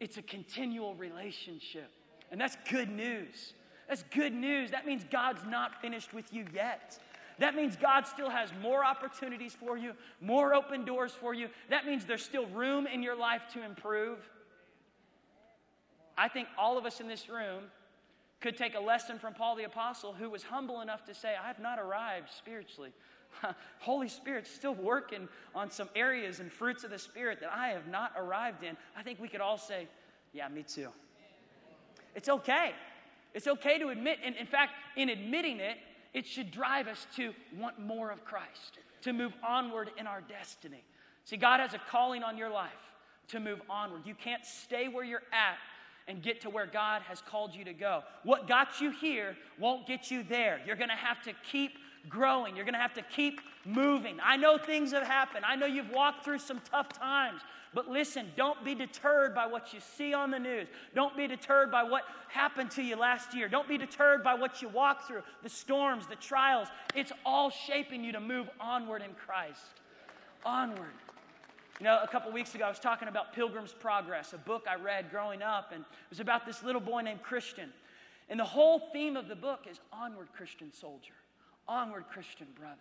it's 0.00 0.18
a 0.18 0.22
continual 0.22 0.94
relationship. 0.96 1.90
And 2.30 2.40
that's 2.40 2.56
good 2.70 2.90
news. 2.90 3.52
That's 3.88 4.04
good 4.04 4.32
news. 4.32 4.70
That 4.70 4.86
means 4.86 5.04
God's 5.10 5.44
not 5.44 5.82
finished 5.82 6.14
with 6.14 6.32
you 6.32 6.46
yet. 6.54 6.98
That 7.42 7.56
means 7.56 7.74
God 7.74 8.06
still 8.06 8.30
has 8.30 8.50
more 8.62 8.84
opportunities 8.84 9.52
for 9.52 9.76
you, 9.76 9.94
more 10.20 10.54
open 10.54 10.84
doors 10.84 11.10
for 11.10 11.34
you. 11.34 11.48
That 11.70 11.84
means 11.84 12.04
there's 12.04 12.24
still 12.24 12.46
room 12.46 12.86
in 12.86 13.02
your 13.02 13.16
life 13.16 13.42
to 13.54 13.64
improve. 13.64 14.18
I 16.16 16.28
think 16.28 16.46
all 16.56 16.78
of 16.78 16.86
us 16.86 17.00
in 17.00 17.08
this 17.08 17.28
room 17.28 17.64
could 18.40 18.56
take 18.56 18.76
a 18.76 18.80
lesson 18.80 19.18
from 19.18 19.34
Paul 19.34 19.56
the 19.56 19.64
Apostle, 19.64 20.12
who 20.12 20.30
was 20.30 20.44
humble 20.44 20.82
enough 20.82 21.04
to 21.06 21.14
say, 21.14 21.34
I 21.34 21.48
have 21.48 21.58
not 21.58 21.80
arrived 21.80 22.30
spiritually. 22.30 22.92
Holy 23.80 24.08
Spirit's 24.08 24.48
still 24.48 24.76
working 24.76 25.28
on 25.52 25.68
some 25.68 25.88
areas 25.96 26.38
and 26.38 26.52
fruits 26.52 26.84
of 26.84 26.90
the 26.90 26.98
Spirit 26.98 27.40
that 27.40 27.52
I 27.52 27.70
have 27.70 27.88
not 27.88 28.12
arrived 28.16 28.62
in. 28.62 28.76
I 28.96 29.02
think 29.02 29.18
we 29.18 29.26
could 29.26 29.40
all 29.40 29.58
say, 29.58 29.88
Yeah, 30.32 30.46
me 30.46 30.62
too. 30.62 30.90
It's 32.14 32.28
okay. 32.28 32.70
It's 33.34 33.48
okay 33.48 33.80
to 33.80 33.88
admit, 33.88 34.18
and 34.24 34.36
in 34.36 34.46
fact, 34.46 34.74
in 34.94 35.08
admitting 35.08 35.58
it, 35.58 35.78
it 36.14 36.26
should 36.26 36.50
drive 36.50 36.88
us 36.88 37.06
to 37.16 37.32
want 37.56 37.78
more 37.78 38.10
of 38.10 38.24
Christ, 38.24 38.78
to 39.02 39.12
move 39.12 39.32
onward 39.46 39.90
in 39.98 40.06
our 40.06 40.20
destiny. 40.20 40.82
See, 41.24 41.36
God 41.36 41.60
has 41.60 41.74
a 41.74 41.80
calling 41.90 42.22
on 42.22 42.36
your 42.36 42.50
life 42.50 42.70
to 43.28 43.40
move 43.40 43.60
onward. 43.70 44.02
You 44.04 44.14
can't 44.14 44.44
stay 44.44 44.88
where 44.88 45.04
you're 45.04 45.22
at 45.32 45.58
and 46.08 46.22
get 46.22 46.40
to 46.42 46.50
where 46.50 46.66
God 46.66 47.02
has 47.02 47.20
called 47.20 47.54
you 47.54 47.64
to 47.64 47.72
go. 47.72 48.02
What 48.24 48.48
got 48.48 48.80
you 48.80 48.90
here 48.90 49.36
won't 49.58 49.86
get 49.86 50.10
you 50.10 50.22
there. 50.22 50.60
You're 50.66 50.76
going 50.76 50.90
to 50.90 50.96
have 50.96 51.22
to 51.22 51.32
keep 51.50 51.72
growing. 52.08 52.56
You're 52.56 52.64
going 52.64 52.74
to 52.74 52.80
have 52.80 52.94
to 52.94 53.02
keep 53.02 53.40
moving. 53.64 54.18
I 54.22 54.36
know 54.36 54.58
things 54.58 54.92
have 54.92 55.06
happened. 55.06 55.44
I 55.44 55.56
know 55.56 55.66
you've 55.66 55.90
walked 55.90 56.24
through 56.24 56.38
some 56.38 56.60
tough 56.70 56.88
times. 56.88 57.40
But 57.74 57.88
listen, 57.88 58.26
don't 58.36 58.62
be 58.64 58.74
deterred 58.74 59.34
by 59.34 59.46
what 59.46 59.72
you 59.72 59.80
see 59.80 60.12
on 60.12 60.30
the 60.30 60.38
news. 60.38 60.68
Don't 60.94 61.16
be 61.16 61.26
deterred 61.26 61.70
by 61.70 61.82
what 61.82 62.02
happened 62.28 62.70
to 62.72 62.82
you 62.82 62.96
last 62.96 63.34
year. 63.34 63.48
Don't 63.48 63.66
be 63.66 63.78
deterred 63.78 64.22
by 64.22 64.34
what 64.34 64.60
you 64.60 64.68
walk 64.68 65.06
through, 65.06 65.22
the 65.42 65.48
storms, 65.48 66.06
the 66.06 66.16
trials. 66.16 66.68
It's 66.94 67.12
all 67.24 67.50
shaping 67.50 68.04
you 68.04 68.12
to 68.12 68.20
move 68.20 68.50
onward 68.60 69.00
in 69.02 69.14
Christ. 69.14 69.80
Onward. 70.44 70.92
You 71.80 71.84
know, 71.84 72.00
a 72.02 72.08
couple 72.08 72.30
weeks 72.30 72.54
ago, 72.54 72.66
I 72.66 72.68
was 72.68 72.78
talking 72.78 73.08
about 73.08 73.32
Pilgrim's 73.32 73.72
Progress, 73.72 74.34
a 74.34 74.38
book 74.38 74.66
I 74.68 74.76
read 74.76 75.10
growing 75.10 75.42
up, 75.42 75.72
and 75.72 75.80
it 75.80 76.10
was 76.10 76.20
about 76.20 76.44
this 76.44 76.62
little 76.62 76.80
boy 76.80 77.00
named 77.00 77.22
Christian. 77.22 77.70
And 78.28 78.38
the 78.38 78.44
whole 78.44 78.90
theme 78.92 79.16
of 79.16 79.28
the 79.28 79.34
book 79.34 79.66
is 79.68 79.80
onward, 79.92 80.28
Christian 80.36 80.72
soldier, 80.72 81.14
onward, 81.68 82.04
Christian 82.10 82.46
brother, 82.58 82.76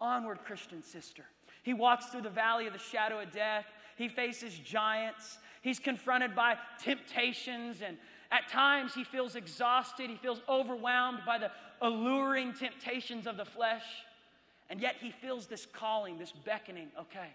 onward, 0.00 0.38
Christian 0.44 0.82
sister. 0.82 1.24
He 1.62 1.74
walks 1.74 2.06
through 2.06 2.22
the 2.22 2.30
valley 2.30 2.66
of 2.66 2.72
the 2.72 2.78
shadow 2.78 3.20
of 3.20 3.32
death. 3.32 3.66
He 3.96 4.08
faces 4.08 4.54
giants. 4.58 5.38
He's 5.62 5.78
confronted 5.78 6.34
by 6.34 6.56
temptations, 6.82 7.82
and 7.82 7.98
at 8.30 8.48
times 8.48 8.94
he 8.94 9.04
feels 9.04 9.36
exhausted. 9.36 10.08
He 10.08 10.16
feels 10.16 10.40
overwhelmed 10.48 11.20
by 11.26 11.38
the 11.38 11.50
alluring 11.82 12.54
temptations 12.54 13.26
of 13.26 13.36
the 13.36 13.44
flesh. 13.44 13.84
And 14.70 14.80
yet 14.80 14.96
he 15.00 15.10
feels 15.10 15.46
this 15.46 15.66
calling, 15.66 16.16
this 16.16 16.32
beckoning 16.32 16.88
okay, 16.98 17.28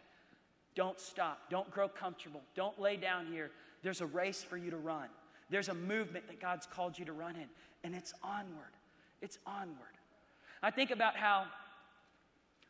don't 0.75 0.99
stop. 0.99 1.39
Don't 1.49 1.69
grow 1.71 1.87
comfortable. 1.87 2.41
Don't 2.55 2.79
lay 2.79 2.97
down 2.97 3.27
here. 3.27 3.51
There's 3.81 4.01
a 4.01 4.05
race 4.05 4.43
for 4.43 4.57
you 4.57 4.69
to 4.71 4.77
run. 4.77 5.07
There's 5.49 5.69
a 5.69 5.73
movement 5.73 6.27
that 6.27 6.41
God's 6.41 6.65
called 6.65 6.99
you 6.99 7.05
to 7.05 7.13
run 7.13 7.35
in, 7.35 7.47
and 7.83 7.95
it's 7.95 8.13
onward. 8.23 8.73
It's 9.21 9.37
onward. 9.45 9.94
I 10.65 10.71
think 10.71 10.89
about 10.89 11.15
how 11.15 11.45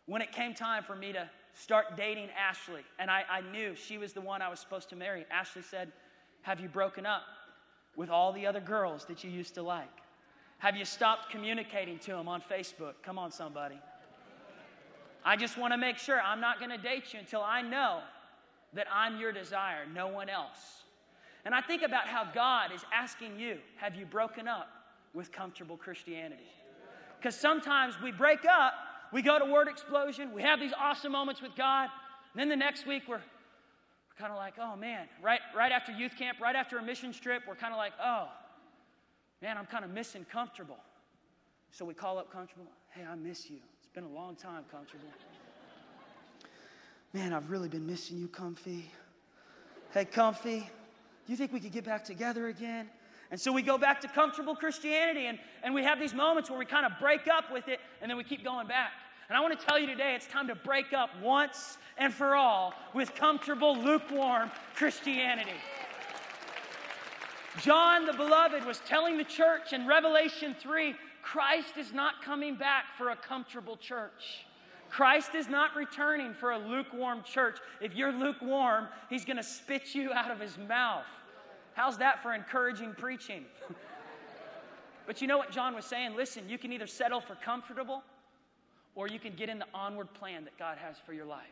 when 0.06 0.22
it 0.22 0.34
came 0.34 0.54
time 0.54 0.84
for 0.84 0.98
me 0.98 1.14
to 1.14 1.30
start 1.54 1.96
dating 1.96 2.28
Ashley. 2.38 2.82
And 3.00 3.10
I, 3.10 3.24
I 3.30 3.40
knew 3.40 3.74
she 3.74 3.98
was 3.98 4.12
the 4.12 4.20
one 4.20 4.42
I 4.42 4.50
was 4.50 4.60
supposed 4.60 4.90
to 4.90 4.98
marry. 4.98 5.26
Ashley 5.32 5.62
said, 5.62 5.94
Have 6.42 6.60
you 6.60 6.68
broken 6.68 7.06
up 7.06 7.22
with 7.96 8.10
all 8.10 8.34
the 8.34 8.46
other 8.46 8.60
girls 8.60 9.06
that 9.06 9.24
you 9.24 9.32
used 9.32 9.54
to 9.54 9.62
like? 9.62 9.88
Have 10.58 10.76
you 10.76 10.84
stopped 10.84 11.30
communicating 11.30 11.98
to 12.00 12.12
them 12.12 12.28
on 12.28 12.42
Facebook? 12.42 12.96
Come 13.02 13.18
on, 13.18 13.32
somebody. 13.32 13.80
I 15.24 15.38
just 15.38 15.58
want 15.58 15.72
to 15.72 15.78
make 15.78 15.98
sure 15.98 16.20
I'm 16.20 16.42
not 16.42 16.60
going 16.60 16.72
to 16.72 16.78
date 16.78 17.14
you 17.14 17.20
until 17.20 17.44
I 17.44 17.62
know 17.62 18.02
that 18.74 18.88
I'm 18.94 19.22
your 19.22 19.32
desire, 19.32 19.86
no 19.94 20.10
one 20.10 20.28
else. 20.28 20.84
And 21.46 21.56
I 21.56 21.62
think 21.62 21.82
about 21.82 22.08
how 22.08 22.28
God 22.34 22.74
is 22.74 22.84
asking 22.94 23.40
you 23.40 23.60
have 23.78 23.96
you 23.96 24.06
broken 24.06 24.50
up 24.50 24.68
with 25.14 25.32
comfortable 25.32 25.78
Christianity? 25.78 26.52
Because 27.26 27.40
sometimes 27.40 27.96
we 28.04 28.12
break 28.12 28.46
up, 28.46 28.76
we 29.12 29.24
go 29.24 29.40
to 29.40 29.46
word 29.46 29.68
explosion, 29.68 30.32
we 30.32 30.44
have 30.44 30.60
these 30.60 30.74
awesome 30.80 31.12
moments 31.12 31.42
with 31.42 31.56
God, 31.56 31.90
and 32.32 32.40
then 32.40 32.50
the 32.50 32.56
next 32.56 32.86
week 32.86 33.02
we're, 33.08 33.16
we're 33.16 34.20
kind 34.20 34.32
of 34.32 34.38
like, 34.38 34.54
oh 34.62 34.76
man, 34.76 35.08
right, 35.24 35.40
right 35.58 35.72
after 35.72 35.92
youth 35.92 36.16
camp, 36.20 36.40
right 36.40 36.56
after 36.56 36.78
a 36.78 36.84
mission 36.84 37.12
trip, 37.12 37.42
we're 37.48 37.56
kind 37.56 37.74
of 37.74 37.80
like, 37.80 37.94
oh, 38.00 38.28
man, 39.42 39.58
I'm 39.58 39.66
kind 39.66 39.84
of 39.84 39.90
missing 39.90 40.24
comfortable. 40.32 40.78
So 41.72 41.84
we 41.84 41.96
call 41.96 42.20
up 42.20 42.32
comfortable, 42.32 42.68
hey, 42.92 43.02
I 43.12 43.16
miss 43.16 43.50
you. 43.50 43.58
It's 43.80 43.90
been 43.92 44.04
a 44.04 44.08
long 44.08 44.36
time, 44.36 44.64
comfortable. 44.72 45.10
Man, 47.12 47.34
I've 47.34 47.50
really 47.50 47.70
been 47.70 47.88
missing 47.88 48.20
you, 48.20 48.28
comfy. 48.28 48.92
Hey, 49.96 50.06
comfy, 50.06 50.60
do 50.60 51.34
you 51.34 51.38
think 51.38 51.52
we 51.52 51.60
could 51.60 51.72
get 51.72 51.86
back 51.86 52.06
together 52.06 52.50
again? 52.50 52.88
And 53.32 53.40
so 53.40 53.52
we 53.52 53.62
go 53.62 53.78
back 53.78 54.02
to 54.02 54.08
comfortable 54.08 54.56
Christianity 54.56 55.26
and, 55.26 55.40
and 55.64 55.74
we 55.74 55.84
have 55.84 56.00
these 56.00 56.14
moments 56.14 56.50
where 56.50 56.60
we 56.60 56.66
kind 56.66 56.86
of 56.86 56.94
break 57.00 57.28
up 57.28 57.52
with 57.52 57.68
it 57.68 57.80
and 58.02 58.10
then 58.10 58.18
we 58.18 58.24
keep 58.24 58.44
going 58.44 58.68
back. 58.68 58.92
And 59.28 59.38
I 59.38 59.42
want 59.42 59.60
to 59.60 59.66
tell 59.66 59.80
you 59.80 59.88
today 59.88 60.14
it's 60.16 60.28
time 60.28 60.48
to 60.48 60.56
break 60.56 60.94
up 60.94 61.10
once 61.22 61.78
and 61.98 62.14
for 62.14 62.36
all 62.36 62.74
with 62.94 63.16
comfortable, 63.16 63.76
lukewarm 63.76 64.52
Christianity. 64.76 65.50
John 67.62 68.06
the 68.06 68.14
Beloved 68.14 68.66
was 68.66 68.80
telling 68.86 69.18
the 69.18 69.24
church 69.24 69.74
in 69.74 69.88
Revelation 69.88 70.56
3 70.60 70.96
Christ 71.22 71.78
is 71.78 71.92
not 71.92 72.22
coming 72.22 72.56
back 72.56 72.84
for 72.96 73.10
a 73.10 73.16
comfortable 73.16 73.78
church. 73.78 74.46
Christ 74.92 75.34
is 75.34 75.50
not 75.50 75.76
returning 75.76 76.36
for 76.36 76.52
a 76.52 76.60
lukewarm 76.60 77.24
church. 77.24 77.58
If 77.82 77.96
you're 77.96 78.12
lukewarm, 78.12 78.88
he's 79.10 79.26
going 79.26 79.38
to 79.38 79.44
spit 79.44 79.96
you 79.96 80.14
out 80.14 80.30
of 80.30 80.40
his 80.40 80.56
mouth. 80.60 81.04
How's 81.76 81.98
that 81.98 82.24
for 82.24 82.34
encouraging 82.34 82.94
preaching? 82.98 83.46
but 85.06 85.22
you 85.22 85.28
know 85.28 85.38
what 85.38 85.52
John 85.52 85.76
was 85.76 85.86
saying? 85.86 86.16
Listen, 86.16 86.50
you 86.50 86.58
can 86.58 86.72
either 86.72 86.88
settle 86.88 87.20
for 87.20 87.36
comfortable 87.36 88.02
or 88.96 89.10
you 89.10 89.20
can 89.20 89.34
get 89.36 89.50
in 89.50 89.60
the 89.60 89.68
onward 89.74 90.14
plan 90.14 90.46
that 90.46 90.58
God 90.58 90.78
has 90.78 90.96
for 91.06 91.14
your 91.14 91.26
life. 91.26 91.44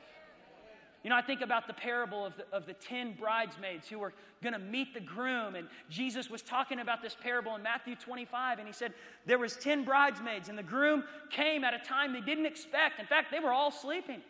You 1.04 1.10
know, 1.10 1.18
I 1.18 1.22
think 1.22 1.42
about 1.42 1.68
the 1.68 1.74
parable 1.74 2.26
of 2.26 2.38
the, 2.38 2.46
of 2.54 2.66
the 2.66 2.74
10 2.74 3.16
bridesmaids 3.20 3.90
who 3.90 4.00
were 4.00 4.14
going 4.42 4.54
to 4.54 4.60
meet 4.60 4.94
the 4.94 5.02
groom. 5.02 5.56
And 5.56 5.68
Jesus 5.90 6.30
was 6.30 6.42
talking 6.42 6.80
about 6.80 7.02
this 7.02 7.18
parable 7.22 7.56
in 7.56 7.62
Matthew 7.62 7.98
25. 7.98 8.60
And 8.60 8.68
he 8.68 8.74
said, 8.74 8.94
There 9.26 9.38
was 9.38 9.58
10 9.58 9.84
bridesmaids, 9.84 10.48
and 10.48 10.58
the 10.58 10.64
groom 10.64 11.04
came 11.30 11.66
at 11.66 11.74
a 11.74 11.80
time 11.80 12.14
they 12.14 12.22
didn't 12.22 12.46
expect. 12.46 13.02
In 13.02 13.06
fact, 13.06 13.32
they 13.32 13.42
were 13.42 13.52
all 13.52 13.70
sleeping. 13.70 14.22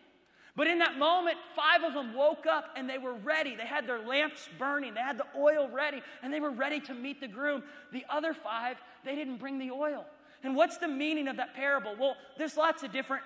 But 0.55 0.67
in 0.67 0.77
that 0.79 0.98
moment, 1.00 1.38
five 1.55 1.83
of 1.83 1.95
them 1.95 2.13
woke 2.13 2.45
up 2.45 2.65
and 2.75 2.88
they 2.88 3.00
were 3.00 3.15
ready. 3.15 3.55
They 3.55 3.65
had 3.65 3.88
their 3.88 4.00
lamps 4.00 4.48
burning, 4.60 4.93
they 4.93 5.01
had 5.01 5.17
the 5.17 5.25
oil 5.36 5.67
ready, 5.67 6.01
and 6.22 6.31
they 6.31 6.39
were 6.39 6.51
ready 6.51 6.79
to 6.81 6.93
meet 6.93 7.19
the 7.19 7.27
groom. 7.27 7.63
The 7.91 8.05
other 8.10 8.33
five, 8.33 8.77
they 9.03 9.15
didn't 9.15 9.38
bring 9.38 9.57
the 9.57 9.72
oil. 9.72 10.05
And 10.43 10.55
what's 10.55 10.77
the 10.77 10.88
meaning 10.88 11.27
of 11.27 11.38
that 11.38 11.55
parable? 11.55 11.95
Well, 12.00 12.15
there's 12.38 12.57
lots 12.57 12.83
of 12.83 12.91
different 12.91 13.24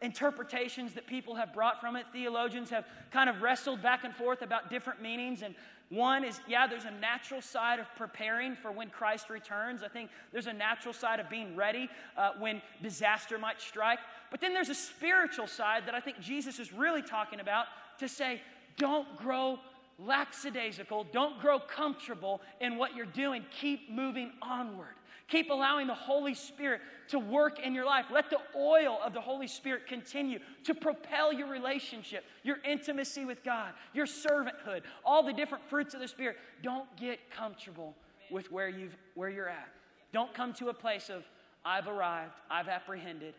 interpretations 0.00 0.94
that 0.94 1.06
people 1.06 1.34
have 1.34 1.52
brought 1.52 1.80
from 1.80 1.96
it. 1.96 2.06
Theologians 2.12 2.70
have 2.70 2.84
kind 3.10 3.28
of 3.28 3.42
wrestled 3.42 3.82
back 3.82 4.04
and 4.04 4.14
forth 4.14 4.42
about 4.42 4.70
different 4.70 5.02
meanings. 5.02 5.42
And 5.42 5.56
one 5.90 6.22
is, 6.22 6.38
yeah, 6.46 6.66
there's 6.66 6.84
a 6.84 6.90
natural 6.90 7.40
side 7.40 7.78
of 7.78 7.86
preparing 7.96 8.56
for 8.56 8.70
when 8.70 8.90
Christ 8.90 9.30
returns. 9.30 9.82
I 9.82 9.88
think 9.88 10.10
there's 10.32 10.46
a 10.46 10.52
natural 10.52 10.92
side 10.92 11.18
of 11.18 11.30
being 11.30 11.56
ready 11.56 11.88
uh, 12.16 12.32
when 12.38 12.60
disaster 12.82 13.38
might 13.38 13.58
strike. 13.60 13.98
But 14.30 14.42
then 14.42 14.52
there's 14.52 14.68
a 14.68 14.74
spiritual 14.74 15.46
side 15.46 15.86
that 15.86 15.94
I 15.94 16.00
think 16.00 16.20
Jesus 16.20 16.58
is 16.58 16.74
really 16.74 17.00
talking 17.00 17.40
about 17.40 17.66
to 18.00 18.08
say, 18.08 18.42
don't 18.76 19.16
grow 19.16 19.58
lackadaisical, 19.98 21.06
don't 21.10 21.40
grow 21.40 21.58
comfortable 21.58 22.42
in 22.60 22.76
what 22.76 22.94
you're 22.94 23.06
doing. 23.06 23.44
Keep 23.58 23.90
moving 23.90 24.32
onward. 24.42 24.97
Keep 25.28 25.50
allowing 25.50 25.86
the 25.86 25.94
Holy 25.94 26.34
Spirit 26.34 26.80
to 27.08 27.18
work 27.18 27.60
in 27.60 27.74
your 27.74 27.84
life. 27.84 28.06
Let 28.10 28.30
the 28.30 28.38
oil 28.56 28.98
of 29.04 29.12
the 29.12 29.20
Holy 29.20 29.46
Spirit 29.46 29.86
continue 29.86 30.38
to 30.64 30.74
propel 30.74 31.32
your 31.34 31.48
relationship, 31.48 32.24
your 32.42 32.56
intimacy 32.64 33.26
with 33.26 33.44
God, 33.44 33.72
your 33.92 34.06
servanthood, 34.06 34.82
all 35.04 35.22
the 35.22 35.34
different 35.34 35.64
fruits 35.68 35.92
of 35.92 36.00
the 36.00 36.08
Spirit. 36.08 36.36
Don't 36.62 36.88
get 36.96 37.30
comfortable 37.30 37.94
with 38.30 38.50
where, 38.50 38.70
you've, 38.70 38.96
where 39.14 39.28
you're 39.28 39.48
at. 39.48 39.68
Don't 40.12 40.32
come 40.32 40.54
to 40.54 40.70
a 40.70 40.74
place 40.74 41.10
of, 41.10 41.24
I've 41.62 41.88
arrived, 41.88 42.32
I've 42.50 42.68
apprehended, 42.68 43.34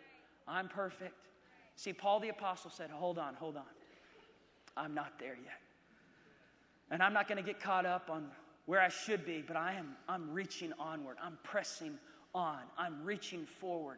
I'm 0.47 0.67
perfect. 0.67 1.15
See, 1.75 1.93
Paul 1.93 2.19
the 2.19 2.29
Apostle 2.29 2.69
said, 2.69 2.91
Hold 2.91 3.17
on, 3.17 3.33
hold 3.33 3.55
on. 3.55 3.63
I'm 4.77 4.93
not 4.93 5.13
there 5.19 5.37
yet. 5.43 5.59
And 6.91 7.01
I'm 7.01 7.13
not 7.13 7.27
going 7.27 7.37
to 7.37 7.43
get 7.43 7.59
caught 7.59 7.85
up 7.85 8.09
on 8.09 8.27
where 8.69 8.79
I 8.79 8.89
should 8.89 9.25
be, 9.25 9.43
but 9.47 9.57
I 9.57 9.73
am 9.73 9.95
I'm 10.07 10.31
reaching 10.31 10.73
onward. 10.79 11.17
I'm 11.23 11.39
pressing 11.41 11.97
on. 12.35 12.59
I'm 12.77 13.03
reaching 13.03 13.47
forward. 13.47 13.97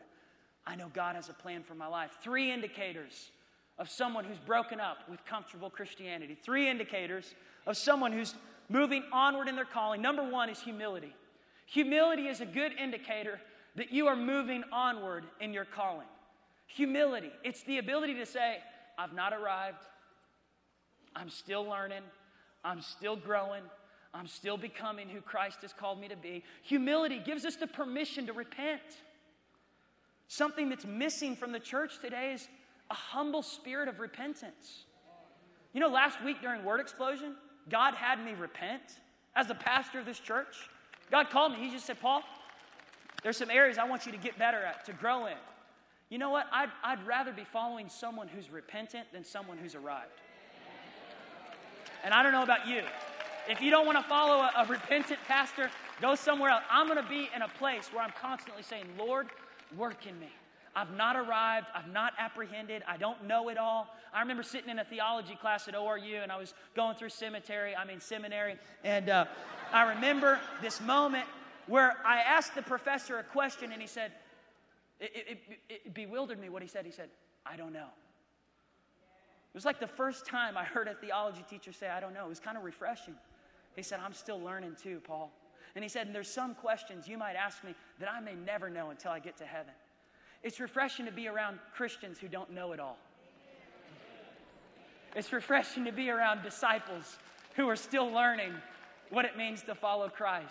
I 0.65 0.75
know 0.77 0.89
God 0.93 1.17
has 1.17 1.27
a 1.27 1.33
plan 1.33 1.61
for 1.61 1.75
my 1.75 1.87
life. 1.87 2.11
Three 2.23 2.53
indicators 2.53 3.31
of 3.77 3.89
someone 3.89 4.23
who's 4.23 4.39
broken 4.39 4.79
up 4.79 4.99
with 5.09 5.25
comfortable 5.25 5.69
Christianity. 5.69 6.37
Three 6.41 6.69
indicators 6.69 7.35
of 7.67 7.75
someone 7.75 8.13
who's 8.13 8.33
moving 8.69 9.03
onward 9.11 9.49
in 9.49 9.57
their 9.57 9.65
calling. 9.65 10.01
Number 10.01 10.23
1 10.23 10.49
is 10.49 10.61
humility. 10.61 11.13
Humility 11.65 12.27
is 12.29 12.39
a 12.39 12.45
good 12.45 12.71
indicator 12.79 13.41
that 13.75 13.91
you 13.91 14.07
are 14.07 14.15
moving 14.15 14.63
onward 14.71 15.25
in 15.41 15.51
your 15.51 15.65
calling. 15.65 16.07
Humility, 16.67 17.31
it's 17.43 17.63
the 17.63 17.79
ability 17.79 18.13
to 18.13 18.25
say, 18.25 18.59
I've 18.97 19.13
not 19.13 19.33
arrived. 19.33 19.83
I'm 21.13 21.29
still 21.29 21.65
learning. 21.65 22.03
I'm 22.63 22.79
still 22.79 23.17
growing. 23.17 23.63
I'm 24.13 24.27
still 24.27 24.57
becoming 24.57 25.07
who 25.07 25.21
Christ 25.21 25.61
has 25.61 25.73
called 25.73 25.99
me 25.99 26.07
to 26.09 26.17
be. 26.17 26.43
Humility 26.63 27.19
gives 27.19 27.45
us 27.45 27.55
the 27.55 27.67
permission 27.67 28.25
to 28.27 28.33
repent. 28.33 28.81
Something 30.27 30.69
that's 30.69 30.85
missing 30.85 31.35
from 31.35 31.51
the 31.51 31.59
church 31.59 31.99
today 31.99 32.33
is 32.33 32.47
a 32.89 32.93
humble 32.93 33.41
spirit 33.41 33.87
of 33.87 33.99
repentance. 33.99 34.83
You 35.73 35.79
know, 35.79 35.87
last 35.87 36.21
week 36.23 36.41
during 36.41 36.65
Word 36.65 36.81
Explosion, 36.81 37.35
God 37.69 37.93
had 37.95 38.23
me 38.23 38.33
repent 38.33 38.81
as 39.35 39.47
the 39.47 39.55
pastor 39.55 39.99
of 39.99 40.05
this 40.05 40.19
church. 40.19 40.69
God 41.09 41.29
called 41.29 41.53
me. 41.53 41.59
He 41.59 41.71
just 41.71 41.85
said, 41.85 41.99
Paul, 42.01 42.21
there's 43.23 43.37
some 43.37 43.49
areas 43.49 43.77
I 43.77 43.85
want 43.85 44.05
you 44.05 44.11
to 44.11 44.17
get 44.17 44.37
better 44.37 44.57
at, 44.57 44.85
to 44.85 44.93
grow 44.93 45.27
in. 45.27 45.37
You 46.09 46.17
know 46.17 46.29
what? 46.29 46.47
I'd, 46.51 46.69
I'd 46.83 47.05
rather 47.07 47.31
be 47.31 47.45
following 47.45 47.87
someone 47.87 48.27
who's 48.27 48.49
repentant 48.49 49.07
than 49.13 49.23
someone 49.23 49.57
who's 49.57 49.75
arrived. 49.75 50.19
And 52.03 52.13
I 52.13 52.23
don't 52.23 52.33
know 52.33 52.43
about 52.43 52.67
you. 52.67 52.81
If 53.49 53.61
you 53.61 53.71
don't 53.71 53.85
want 53.85 53.97
to 53.97 54.03
follow 54.03 54.37
a, 54.37 54.51
a 54.57 54.65
repentant 54.65 55.19
pastor, 55.27 55.69
go 56.01 56.15
somewhere 56.15 56.51
else. 56.51 56.63
I'm 56.69 56.87
going 56.87 57.01
to 57.01 57.09
be 57.09 57.29
in 57.35 57.41
a 57.41 57.47
place 57.47 57.89
where 57.91 58.03
I'm 58.03 58.13
constantly 58.21 58.63
saying, 58.63 58.85
Lord, 58.97 59.27
work 59.75 60.05
in 60.07 60.19
me. 60.19 60.29
I've 60.75 60.95
not 60.95 61.15
arrived. 61.15 61.67
I've 61.75 61.91
not 61.91 62.13
apprehended. 62.17 62.83
I 62.87 62.97
don't 62.97 63.25
know 63.25 63.49
it 63.49 63.57
all. 63.57 63.87
I 64.13 64.21
remember 64.21 64.43
sitting 64.43 64.69
in 64.69 64.79
a 64.79 64.85
theology 64.85 65.35
class 65.35 65.67
at 65.67 65.73
ORU 65.73 66.23
and 66.23 66.31
I 66.31 66.37
was 66.37 66.53
going 66.75 66.95
through 66.95 67.09
cemetery, 67.09 67.75
I 67.75 67.83
mean, 67.85 67.99
seminary. 67.99 68.55
And 68.83 69.09
uh, 69.09 69.25
I 69.73 69.93
remember 69.93 70.39
this 70.61 70.79
moment 70.79 71.25
where 71.67 71.97
I 72.05 72.19
asked 72.19 72.55
the 72.55 72.61
professor 72.61 73.17
a 73.17 73.23
question 73.23 73.71
and 73.71 73.81
he 73.81 73.87
said, 73.87 74.11
it, 74.99 75.11
it, 75.13 75.39
it, 75.49 75.81
it 75.87 75.93
bewildered 75.93 76.39
me 76.39 76.49
what 76.49 76.61
he 76.61 76.67
said. 76.67 76.85
He 76.85 76.91
said, 76.91 77.09
I 77.45 77.57
don't 77.57 77.73
know. 77.73 77.87
It 79.53 79.55
was 79.55 79.65
like 79.65 79.79
the 79.79 79.87
first 79.87 80.25
time 80.25 80.57
I 80.57 80.63
heard 80.63 80.87
a 80.87 80.93
theology 80.93 81.43
teacher 81.49 81.73
say, 81.73 81.89
I 81.89 81.99
don't 81.99 82.13
know. 82.13 82.25
It 82.25 82.29
was 82.29 82.39
kind 82.39 82.57
of 82.57 82.63
refreshing. 82.63 83.15
He 83.75 83.83
said, 83.83 83.99
I'm 84.03 84.13
still 84.13 84.39
learning 84.39 84.75
too, 84.81 85.01
Paul. 85.03 85.31
And 85.75 85.83
he 85.83 85.89
said, 85.89 86.07
and 86.07 86.15
there's 86.15 86.29
some 86.29 86.53
questions 86.55 87.07
you 87.07 87.17
might 87.17 87.35
ask 87.35 87.63
me 87.63 87.73
that 87.99 88.11
I 88.11 88.19
may 88.19 88.35
never 88.35 88.69
know 88.69 88.89
until 88.89 89.11
I 89.11 89.19
get 89.19 89.37
to 89.37 89.45
heaven. 89.45 89.73
It's 90.43 90.59
refreshing 90.59 91.05
to 91.05 91.11
be 91.11 91.27
around 91.27 91.59
Christians 91.73 92.19
who 92.19 92.27
don't 92.27 92.51
know 92.51 92.73
it 92.73 92.79
all. 92.79 92.97
It's 95.15 95.31
refreshing 95.31 95.85
to 95.85 95.91
be 95.91 96.09
around 96.09 96.41
disciples 96.41 97.17
who 97.55 97.69
are 97.69 97.75
still 97.75 98.09
learning 98.09 98.53
what 99.09 99.25
it 99.25 99.37
means 99.37 99.61
to 99.63 99.75
follow 99.75 100.09
Christ, 100.09 100.47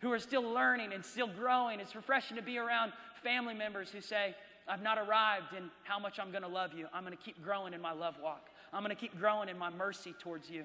who 0.00 0.12
are 0.12 0.20
still 0.20 0.42
learning 0.42 0.92
and 0.92 1.04
still 1.04 1.26
growing. 1.26 1.80
It's 1.80 1.96
refreshing 1.96 2.36
to 2.36 2.42
be 2.42 2.58
around 2.58 2.92
family 3.22 3.54
members 3.54 3.90
who 3.90 4.00
say, 4.00 4.34
I've 4.68 4.82
not 4.82 4.98
arrived 4.98 5.54
in 5.56 5.70
how 5.82 5.98
much 5.98 6.18
I'm 6.18 6.30
going 6.30 6.42
to 6.42 6.48
love 6.48 6.72
you. 6.74 6.86
I'm 6.92 7.04
going 7.04 7.16
to 7.16 7.22
keep 7.22 7.42
growing 7.42 7.74
in 7.74 7.80
my 7.80 7.92
love 7.92 8.16
walk. 8.22 8.48
I'm 8.72 8.84
going 8.84 8.94
to 8.94 9.00
keep 9.00 9.18
growing 9.18 9.48
in 9.48 9.58
my 9.58 9.70
mercy 9.70 10.14
towards 10.18 10.48
you. 10.50 10.64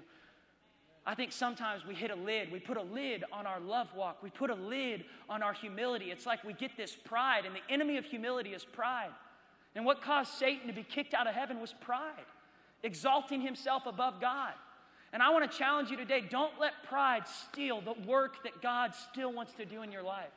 I 1.06 1.16
think 1.16 1.32
sometimes 1.34 1.86
we 1.86 1.96
hit 1.96 2.12
a 2.12 2.16
lid. 2.16 2.52
We 2.52 2.60
put 2.60 2.78
a 2.78 2.82
lid 2.82 3.26
on 3.32 3.46
our 3.46 3.60
love 3.60 3.88
walk. 3.96 4.24
We 4.24 4.30
put 4.30 4.50
a 4.50 4.56
lid 4.56 5.04
on 5.30 5.44
our 5.44 5.54
humility. 5.54 6.12
It's 6.12 6.26
like 6.26 6.44
we 6.44 6.54
get 6.54 6.78
this 6.78 6.96
pride, 6.96 7.46
and 7.46 7.54
the 7.54 7.74
enemy 7.74 7.98
of 7.98 8.06
humility 8.06 8.54
is 8.54 8.64
pride. 8.64 9.12
And 9.76 9.86
what 9.86 10.02
caused 10.02 10.32
Satan 10.34 10.68
to 10.68 10.74
be 10.74 10.84
kicked 10.84 11.14
out 11.14 11.28
of 11.28 11.36
heaven 11.36 11.60
was 11.60 11.74
pride. 11.82 12.26
exalting 12.84 13.40
himself 13.40 13.86
above 13.86 14.20
God. 14.20 14.52
And 15.14 15.24
I 15.24 15.30
want 15.30 15.50
to 15.50 15.58
challenge 15.58 15.90
you 15.90 15.96
today 15.96 16.22
don't 16.30 16.60
let 16.60 16.74
pride 16.84 17.24
steal 17.28 17.82
the 17.82 17.94
work 18.06 18.44
that 18.44 18.62
God 18.62 18.94
still 18.94 19.32
wants 19.32 19.54
to 19.54 19.66
do 19.66 19.84
in 19.84 19.92
your 19.92 20.04
life. 20.04 20.34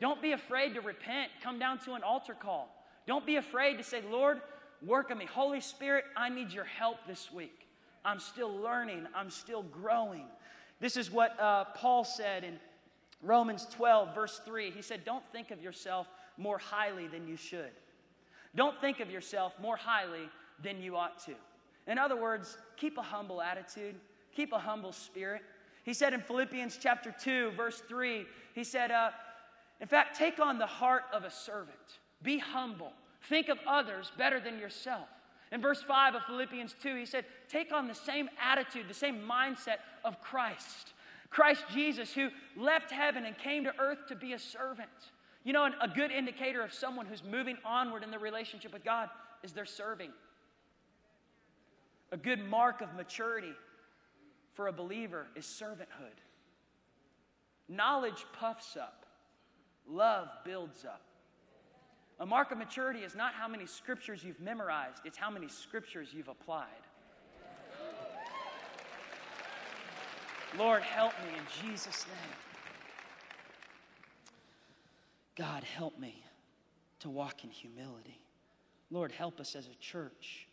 Don't 0.00 0.22
be 0.22 0.32
afraid 0.32 0.74
to 0.74 0.80
repent. 0.80 1.30
Come 1.42 1.58
down 1.58 1.78
to 1.80 1.92
an 1.92 2.02
altar 2.02 2.34
call. 2.34 2.74
Don't 3.06 3.26
be 3.26 3.36
afraid 3.36 3.76
to 3.78 3.84
say, 3.84 4.02
Lord, 4.10 4.40
work 4.84 5.10
on 5.10 5.18
me. 5.18 5.26
Holy 5.26 5.60
Spirit, 5.60 6.04
I 6.16 6.28
need 6.28 6.52
your 6.52 6.64
help 6.64 6.98
this 7.06 7.30
week. 7.30 7.66
I'm 8.04 8.18
still 8.18 8.54
learning, 8.56 9.06
I'm 9.14 9.30
still 9.30 9.62
growing. 9.62 10.24
This 10.80 10.96
is 10.96 11.10
what 11.10 11.38
uh, 11.38 11.64
Paul 11.76 12.04
said 12.04 12.44
in 12.44 12.58
Romans 13.22 13.66
12, 13.72 14.14
verse 14.14 14.40
3. 14.44 14.70
He 14.70 14.82
said, 14.82 15.04
Don't 15.04 15.24
think 15.32 15.50
of 15.50 15.62
yourself 15.62 16.08
more 16.36 16.58
highly 16.58 17.06
than 17.06 17.28
you 17.28 17.36
should. 17.36 17.70
Don't 18.54 18.78
think 18.80 19.00
of 19.00 19.10
yourself 19.10 19.54
more 19.60 19.76
highly 19.76 20.28
than 20.62 20.82
you 20.82 20.96
ought 20.96 21.24
to. 21.26 21.34
In 21.86 21.98
other 21.98 22.20
words, 22.20 22.56
keep 22.76 22.98
a 22.98 23.02
humble 23.02 23.40
attitude, 23.40 23.94
keep 24.34 24.52
a 24.52 24.58
humble 24.58 24.92
spirit. 24.92 25.42
He 25.84 25.94
said 25.94 26.12
in 26.12 26.20
Philippians 26.20 26.78
chapter 26.80 27.14
2, 27.22 27.52
verse 27.52 27.82
3, 27.88 28.26
he 28.54 28.64
said, 28.64 28.90
uh, 28.90 29.10
In 29.80 29.88
fact, 29.88 30.16
take 30.16 30.38
on 30.38 30.58
the 30.58 30.66
heart 30.66 31.04
of 31.12 31.24
a 31.24 31.30
servant, 31.30 32.00
be 32.22 32.38
humble, 32.38 32.92
think 33.28 33.48
of 33.48 33.58
others 33.66 34.12
better 34.16 34.38
than 34.38 34.58
yourself. 34.58 35.08
In 35.52 35.60
verse 35.60 35.82
5 35.82 36.14
of 36.14 36.22
Philippians 36.24 36.74
2, 36.82 36.96
he 36.96 37.04
said, 37.04 37.26
Take 37.48 37.72
on 37.72 37.86
the 37.86 37.94
same 37.94 38.30
attitude, 38.42 38.88
the 38.88 38.94
same 38.94 39.20
mindset 39.20 39.76
of 40.02 40.20
Christ. 40.22 40.94
Christ 41.28 41.64
Jesus, 41.72 42.12
who 42.12 42.30
left 42.56 42.90
heaven 42.90 43.26
and 43.26 43.36
came 43.36 43.64
to 43.64 43.72
earth 43.78 44.06
to 44.08 44.16
be 44.16 44.32
a 44.32 44.38
servant. 44.38 44.88
You 45.44 45.52
know, 45.52 45.68
a 45.80 45.88
good 45.88 46.10
indicator 46.10 46.62
of 46.62 46.72
someone 46.72 47.04
who's 47.04 47.22
moving 47.22 47.58
onward 47.64 48.02
in 48.02 48.10
their 48.10 48.18
relationship 48.18 48.72
with 48.72 48.82
God 48.82 49.10
is 49.42 49.52
their 49.52 49.66
serving. 49.66 50.10
A 52.12 52.16
good 52.16 52.42
mark 52.48 52.80
of 52.80 52.94
maturity 52.94 53.52
for 54.54 54.68
a 54.68 54.72
believer 54.72 55.26
is 55.36 55.44
servanthood. 55.44 56.16
Knowledge 57.68 58.24
puffs 58.38 58.76
up, 58.76 59.04
love 59.86 60.28
builds 60.44 60.84
up. 60.84 61.02
A 62.22 62.26
mark 62.26 62.52
of 62.52 62.58
maturity 62.58 63.00
is 63.00 63.16
not 63.16 63.34
how 63.34 63.48
many 63.48 63.66
scriptures 63.66 64.22
you've 64.22 64.40
memorized, 64.40 65.00
it's 65.04 65.18
how 65.18 65.28
many 65.28 65.48
scriptures 65.48 66.10
you've 66.14 66.28
applied. 66.28 66.68
Lord, 70.56 70.82
help 70.82 71.14
me 71.24 71.36
in 71.36 71.68
Jesus' 71.68 72.06
name. 72.06 72.36
God, 75.34 75.64
help 75.64 75.98
me 75.98 76.22
to 77.00 77.10
walk 77.10 77.42
in 77.42 77.50
humility. 77.50 78.20
Lord, 78.92 79.10
help 79.10 79.40
us 79.40 79.56
as 79.56 79.66
a 79.66 79.74
church 79.80 80.46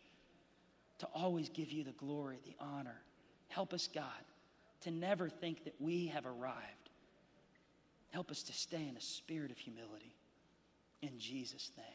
to 0.97 1.05
always 1.13 1.49
give 1.49 1.71
you 1.71 1.83
the 1.83 1.91
glory, 1.91 2.39
the 2.45 2.55
honor. 2.59 2.99
Help 3.49 3.73
us, 3.73 3.87
God, 3.93 4.23
to 4.81 4.89
never 4.89 5.29
think 5.29 5.65
that 5.65 5.75
we 5.79 6.07
have 6.07 6.25
arrived. 6.25 6.89
Help 8.09 8.31
us 8.31 8.41
to 8.41 8.53
stay 8.53 8.87
in 8.87 8.97
a 8.97 9.01
spirit 9.01 9.51
of 9.51 9.59
humility. 9.59 10.15
In 11.01 11.17
Jesus' 11.17 11.71
name. 11.77 11.85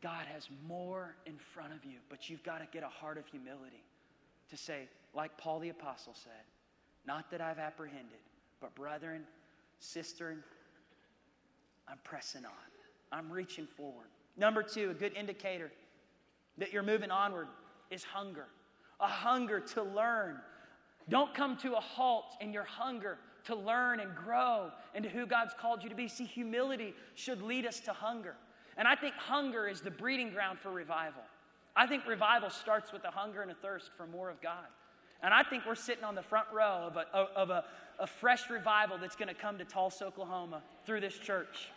God 0.00 0.26
has 0.32 0.48
more 0.66 1.16
in 1.26 1.36
front 1.38 1.72
of 1.72 1.84
you, 1.84 1.98
but 2.08 2.30
you've 2.30 2.44
got 2.44 2.58
to 2.58 2.66
get 2.72 2.84
a 2.84 2.88
heart 2.88 3.18
of 3.18 3.26
humility 3.26 3.82
to 4.50 4.56
say, 4.56 4.88
like 5.14 5.36
Paul 5.36 5.58
the 5.58 5.70
Apostle 5.70 6.14
said, 6.14 6.44
not 7.06 7.30
that 7.30 7.40
I've 7.40 7.58
apprehended, 7.58 8.20
but 8.60 8.74
brethren, 8.74 9.24
sister, 9.80 10.36
I'm 11.88 11.98
pressing 12.04 12.44
on. 12.44 12.52
I'm 13.10 13.30
reaching 13.30 13.66
forward. 13.66 14.06
Number 14.36 14.62
two, 14.62 14.90
a 14.90 14.94
good 14.94 15.14
indicator 15.14 15.72
that 16.58 16.72
you're 16.72 16.82
moving 16.82 17.10
onward 17.10 17.48
is 17.90 18.04
hunger. 18.04 18.46
A 19.00 19.06
hunger 19.06 19.60
to 19.60 19.82
learn. 19.82 20.36
Don't 21.08 21.34
come 21.34 21.56
to 21.58 21.74
a 21.74 21.80
halt 21.80 22.36
in 22.40 22.52
your 22.52 22.64
hunger 22.64 23.18
to 23.44 23.54
learn 23.54 24.00
and 24.00 24.14
grow 24.14 24.70
into 24.94 25.08
who 25.08 25.26
God's 25.26 25.54
called 25.58 25.82
you 25.82 25.88
to 25.88 25.94
be. 25.94 26.08
See, 26.08 26.24
humility 26.24 26.94
should 27.14 27.42
lead 27.42 27.66
us 27.66 27.80
to 27.80 27.92
hunger. 27.92 28.34
And 28.76 28.86
I 28.86 28.94
think 28.94 29.14
hunger 29.14 29.66
is 29.66 29.80
the 29.80 29.90
breeding 29.90 30.30
ground 30.30 30.58
for 30.58 30.70
revival. 30.70 31.22
I 31.74 31.86
think 31.86 32.06
revival 32.06 32.50
starts 32.50 32.92
with 32.92 33.04
a 33.04 33.10
hunger 33.10 33.42
and 33.42 33.50
a 33.50 33.54
thirst 33.54 33.90
for 33.96 34.06
more 34.06 34.30
of 34.30 34.40
God. 34.40 34.66
And 35.22 35.34
I 35.34 35.42
think 35.42 35.64
we're 35.66 35.74
sitting 35.74 36.04
on 36.04 36.14
the 36.14 36.22
front 36.22 36.46
row 36.52 36.90
of 36.90 36.96
a, 36.96 37.16
of 37.36 37.50
a, 37.50 37.64
a 37.98 38.06
fresh 38.06 38.50
revival 38.50 38.98
that's 38.98 39.16
going 39.16 39.28
to 39.28 39.34
come 39.34 39.58
to 39.58 39.64
Tulsa, 39.64 40.06
Oklahoma 40.06 40.62
through 40.86 41.00
this 41.00 41.18
church. 41.18 41.68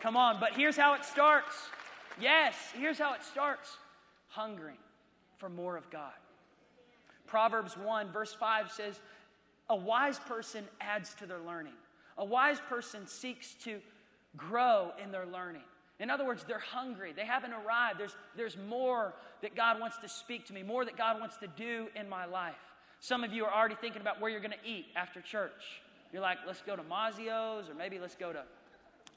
Come 0.00 0.16
on, 0.16 0.38
but 0.38 0.52
here's 0.52 0.76
how 0.76 0.94
it 0.94 1.04
starts 1.04 1.54
Yes, 2.20 2.54
here's 2.78 2.98
how 2.98 3.14
it 3.14 3.24
starts 3.24 3.76
hungering 4.28 4.76
for 5.38 5.48
more 5.48 5.76
of 5.76 5.90
God. 5.90 6.12
Proverbs 7.26 7.76
1, 7.76 8.12
verse 8.12 8.32
5 8.32 8.70
says, 8.70 9.00
A 9.68 9.76
wise 9.76 10.18
person 10.18 10.64
adds 10.80 11.14
to 11.14 11.26
their 11.26 11.38
learning. 11.38 11.72
A 12.18 12.24
wise 12.24 12.60
person 12.68 13.06
seeks 13.06 13.54
to 13.64 13.80
grow 14.36 14.92
in 15.02 15.10
their 15.10 15.26
learning. 15.26 15.62
In 16.00 16.10
other 16.10 16.26
words, 16.26 16.44
they're 16.46 16.58
hungry. 16.58 17.12
They 17.14 17.24
haven't 17.24 17.52
arrived. 17.52 17.98
There's, 17.98 18.16
there's 18.36 18.56
more 18.68 19.14
that 19.42 19.54
God 19.54 19.80
wants 19.80 19.96
to 19.98 20.08
speak 20.08 20.46
to 20.46 20.52
me, 20.52 20.62
more 20.62 20.84
that 20.84 20.96
God 20.96 21.20
wants 21.20 21.36
to 21.38 21.46
do 21.46 21.88
in 21.94 22.08
my 22.08 22.24
life. 22.24 22.54
Some 23.00 23.22
of 23.22 23.32
you 23.32 23.44
are 23.44 23.52
already 23.52 23.76
thinking 23.76 24.00
about 24.00 24.20
where 24.20 24.30
you're 24.30 24.40
going 24.40 24.50
to 24.50 24.68
eat 24.68 24.86
after 24.96 25.20
church. 25.20 25.52
You're 26.12 26.22
like, 26.22 26.38
let's 26.46 26.62
go 26.62 26.76
to 26.76 26.82
Mazzio's, 26.82 27.68
or 27.68 27.74
maybe 27.74 27.98
let's 27.98 28.14
go 28.14 28.32
to 28.32 28.42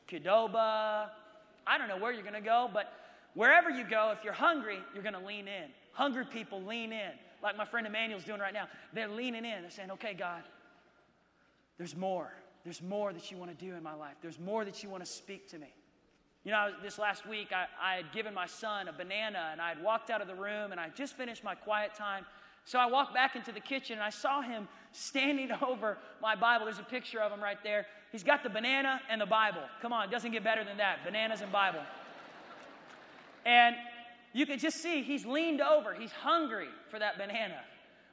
Qdoba, 0.10 1.10
I 1.68 1.78
don't 1.78 1.90
know 1.90 1.98
where 1.98 2.14
you're 2.14 2.24
going 2.24 2.34
to 2.34 2.42
go, 2.42 2.70
but 2.72 2.94
wherever 3.34 3.70
you 3.70 3.84
go, 3.84 4.14
if 4.18 4.24
you're 4.24 4.34
hungry, 4.34 4.80
you're 4.94 5.04
going 5.04 5.20
to 5.20 5.26
lean 5.26 5.48
in. 5.48 5.70
Hungry 5.92 6.26
people 6.26 6.64
lean 6.64 6.94
in, 6.94 7.12
like 7.48 7.58
my 7.58 7.66
friend 7.66 7.88
Emmanuel's 7.88 8.24
doing 8.24 8.40
right 8.40 8.54
now. 8.54 8.68
They're 8.94 9.08
leaning 9.08 9.46
in. 9.46 9.62
They're 9.62 9.72
saying, 9.72 9.92
okay, 9.92 10.14
God, 10.14 10.44
there's 11.78 11.96
more. 11.96 12.32
There's 12.64 12.82
more 12.82 13.14
that 13.14 13.32
you 13.32 13.38
want 13.38 13.58
to 13.58 13.66
do 13.66 13.74
in 13.74 13.82
my 13.82 13.94
life. 13.94 14.16
There's 14.22 14.40
more 14.40 14.66
that 14.66 14.84
you 14.84 14.90
want 14.90 15.04
to 15.06 15.10
speak 15.10 15.50
to 15.52 15.58
me. 15.58 15.74
You 16.44 16.52
know, 16.52 16.72
this 16.84 17.00
last 17.00 17.26
week, 17.26 17.50
I, 17.52 17.66
I 17.82 17.96
had 17.96 18.12
given 18.12 18.34
my 18.34 18.46
son 18.46 18.88
a 18.88 18.94
banana, 18.94 19.50
and 19.52 19.62
I 19.62 19.70
had 19.70 19.82
walked 19.82 20.10
out 20.10 20.22
of 20.22 20.28
the 20.28 20.36
room, 20.36 20.72
and 20.72 20.80
I 20.80 20.90
just 20.90 21.16
finished 21.16 21.44
my 21.44 21.56
quiet 21.56 21.94
time. 21.96 22.26
So 22.68 22.78
I 22.80 22.86
walked 22.88 23.14
back 23.14 23.38
into 23.38 23.54
the 23.54 23.62
kitchen 23.62 23.94
and 23.94 24.04
I 24.04 24.10
saw 24.10 24.42
him 24.42 24.68
standing 24.92 25.50
over 25.66 25.98
my 26.22 26.36
Bible. 26.36 26.66
There's 26.66 26.80
a 26.80 26.84
picture 26.84 27.22
of 27.22 27.32
him 27.32 27.42
right 27.42 27.58
there. 27.64 27.86
He's 28.12 28.24
got 28.24 28.44
the 28.44 28.50
banana 28.50 29.00
and 29.10 29.22
the 29.22 29.26
Bible. 29.26 29.62
Come 29.82 29.94
on, 29.94 30.04
it 30.04 30.12
doesn't 30.12 30.32
get 30.32 30.44
better 30.44 30.66
than 30.66 30.76
that. 30.76 30.98
Bananas 31.06 31.40
and 31.40 31.50
Bible. 31.50 31.80
And 33.46 33.78
you 34.38 34.46
can 34.46 34.60
just 34.60 34.84
see 34.84 35.02
he's 35.02 35.26
leaned 35.26 35.62
over. 35.62 35.96
He's 35.96 36.12
hungry 36.12 36.68
for 36.92 37.00
that 37.00 37.18
banana. 37.18 37.60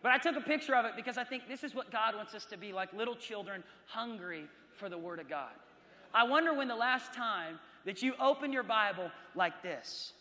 But 0.02 0.12
I 0.12 0.16
took 0.16 0.36
a 0.36 0.40
picture 0.40 0.74
of 0.74 0.86
it 0.86 0.92
because 0.96 1.18
I 1.18 1.24
think 1.24 1.46
this 1.46 1.62
is 1.62 1.74
what 1.74 1.90
God 1.92 2.16
wants 2.16 2.34
us 2.34 2.46
to 2.46 2.56
be 2.56 2.72
like 2.72 2.90
little 2.94 3.14
children, 3.14 3.62
hungry 3.84 4.46
for 4.72 4.88
the 4.88 4.96
Word 4.96 5.18
of 5.18 5.28
God. 5.28 5.52
I 6.14 6.24
wonder 6.24 6.54
when 6.54 6.66
the 6.66 6.76
last 6.76 7.12
time 7.12 7.58
that 7.84 8.02
you 8.02 8.14
open 8.18 8.54
your 8.54 8.62
Bible 8.62 9.10
like 9.34 9.62
this. 9.62 10.14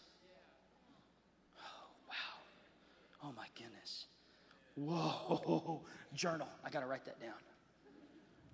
Oh, 1.58 1.88
wow. 2.10 3.30
Oh, 3.30 3.34
my 3.38 3.48
goodness. 3.56 4.08
Whoa, 4.76 5.84
journal. 6.14 6.50
I 6.66 6.70
got 6.70 6.82
to 6.82 6.86
write 6.86 7.06
that 7.06 7.22
down. 7.22 7.32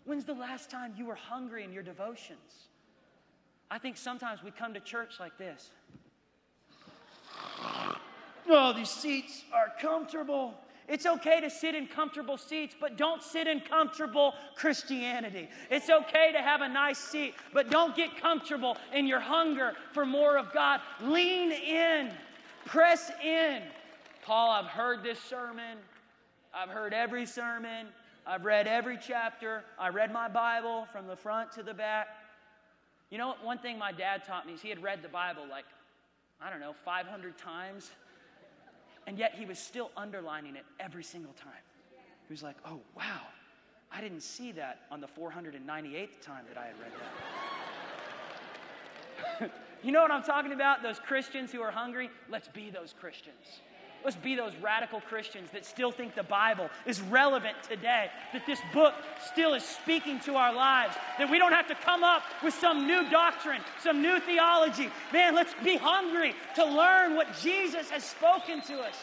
When's 0.06 0.26
the 0.26 0.36
last 0.36 0.70
time 0.70 0.94
you 0.96 1.06
were 1.06 1.16
hungry 1.16 1.64
in 1.64 1.74
your 1.74 1.84
devotions? 1.84 2.68
I 3.72 3.80
think 3.80 3.98
sometimes 3.98 4.44
we 4.44 4.52
come 4.52 4.76
to 4.76 4.80
church 4.80 5.14
like 5.20 5.36
this. 5.40 5.72
Oh, 8.50 8.74
these 8.74 8.90
seats 8.90 9.44
are 9.54 9.72
comfortable. 9.82 10.56
It's 10.88 11.06
okay 11.06 11.40
to 11.40 11.50
sit 11.50 11.76
in 11.76 11.86
comfortable 11.88 12.38
seats, 12.38 12.76
but 12.80 12.98
don't 12.98 13.22
sit 13.22 13.46
in 13.46 13.60
comfortable 13.60 14.34
Christianity. 14.56 15.48
It's 15.70 15.90
okay 15.90 16.32
to 16.32 16.40
have 16.40 16.62
a 16.62 16.68
nice 16.68 16.98
seat, 16.98 17.36
but 17.54 17.70
don't 17.70 17.96
get 17.96 18.20
comfortable 18.20 18.76
in 18.94 19.06
your 19.06 19.20
hunger 19.20 19.74
for 19.94 20.06
more 20.06 20.38
of 20.38 20.52
God. 20.52 20.82
Lean 21.02 21.52
in, 21.52 22.12
press 22.66 23.12
in. 23.24 23.62
Paul, 24.24 24.50
I've 24.50 24.66
heard 24.66 25.04
this 25.04 25.20
sermon. 25.20 25.78
I've 26.54 26.70
heard 26.70 26.94
every 26.94 27.26
sermon, 27.26 27.88
I've 28.26 28.44
read 28.44 28.68
every 28.68 28.98
chapter, 28.98 29.64
I 29.78 29.90
read 29.90 30.12
my 30.12 30.28
Bible 30.28 30.88
from 30.92 31.08
the 31.08 31.16
front 31.16 31.52
to 31.54 31.64
the 31.64 31.74
back. 31.74 32.08
You 33.12 33.18
know, 33.18 33.36
one 33.44 33.60
thing 33.60 33.78
my 33.78 33.92
dad 33.92 34.24
taught 34.26 34.48
me 34.48 34.54
is 34.54 34.62
he 34.62 34.70
had 34.70 34.82
read 34.82 35.04
the 35.04 35.10
Bible 35.10 35.44
like, 35.50 35.66
I 36.42 36.50
don't 36.50 36.60
know, 36.60 36.74
500 36.84 37.38
times, 37.38 37.92
and 39.10 39.18
yet 39.18 39.34
he 39.34 39.44
was 39.44 39.58
still 39.58 39.90
underlining 39.98 40.56
it 40.56 40.66
every 40.80 41.04
single 41.04 41.34
time. 41.34 41.64
He 42.28 42.32
was 42.32 42.44
like, 42.44 42.58
oh, 42.64 42.80
wow, 42.96 43.22
I 43.92 44.02
didn't 44.02 44.22
see 44.22 44.52
that 44.52 44.82
on 44.92 45.02
the 45.02 45.08
498th 45.08 46.22
time 46.22 46.46
that 46.48 46.60
I 46.60 46.68
had 46.68 46.76
read 46.80 46.92
that. 49.40 49.52
you 49.84 49.92
know 49.92 50.04
what 50.04 50.12
I'm 50.12 50.22
talking 50.22 50.52
about? 50.52 50.84
Those 50.84 51.00
Christians 51.00 51.52
who 51.52 51.60
are 51.60 51.72
hungry? 51.72 52.12
Let's 52.30 52.50
be 52.50 52.70
those 52.70 52.94
Christians. 53.00 53.62
Let's 54.04 54.16
be 54.16 54.36
those 54.36 54.56
radical 54.62 55.02
Christians 55.02 55.50
that 55.52 55.66
still 55.66 55.92
think 55.92 56.16
the 56.16 56.24
Bible 56.24 56.70
is 56.86 57.02
relevant 57.02 57.56
today, 57.68 58.10
that 58.32 58.46
this 58.46 58.60
book 58.74 58.94
still 59.32 59.54
is 59.54 59.64
speaking 59.64 60.20
to 60.22 60.36
our 60.36 60.54
lives, 60.54 60.96
that 61.18 61.30
we 61.30 61.38
don't 61.38 61.52
have 61.52 61.68
to 61.68 61.76
come 61.76 62.04
up 62.04 62.24
with 62.44 62.54
some 62.54 62.88
new 62.88 63.10
doctrine, 63.10 63.62
some 63.82 64.02
new 64.02 64.20
theology. 64.22 64.90
Man, 65.12 65.36
let's 65.36 65.54
be 65.64 65.76
hungry 65.76 66.34
to 66.56 66.66
learn 66.66 67.16
what 67.16 67.28
Jesus 67.42 67.90
has 67.90 68.04
spoken 68.04 68.62
to 68.62 68.80
us. 68.80 68.96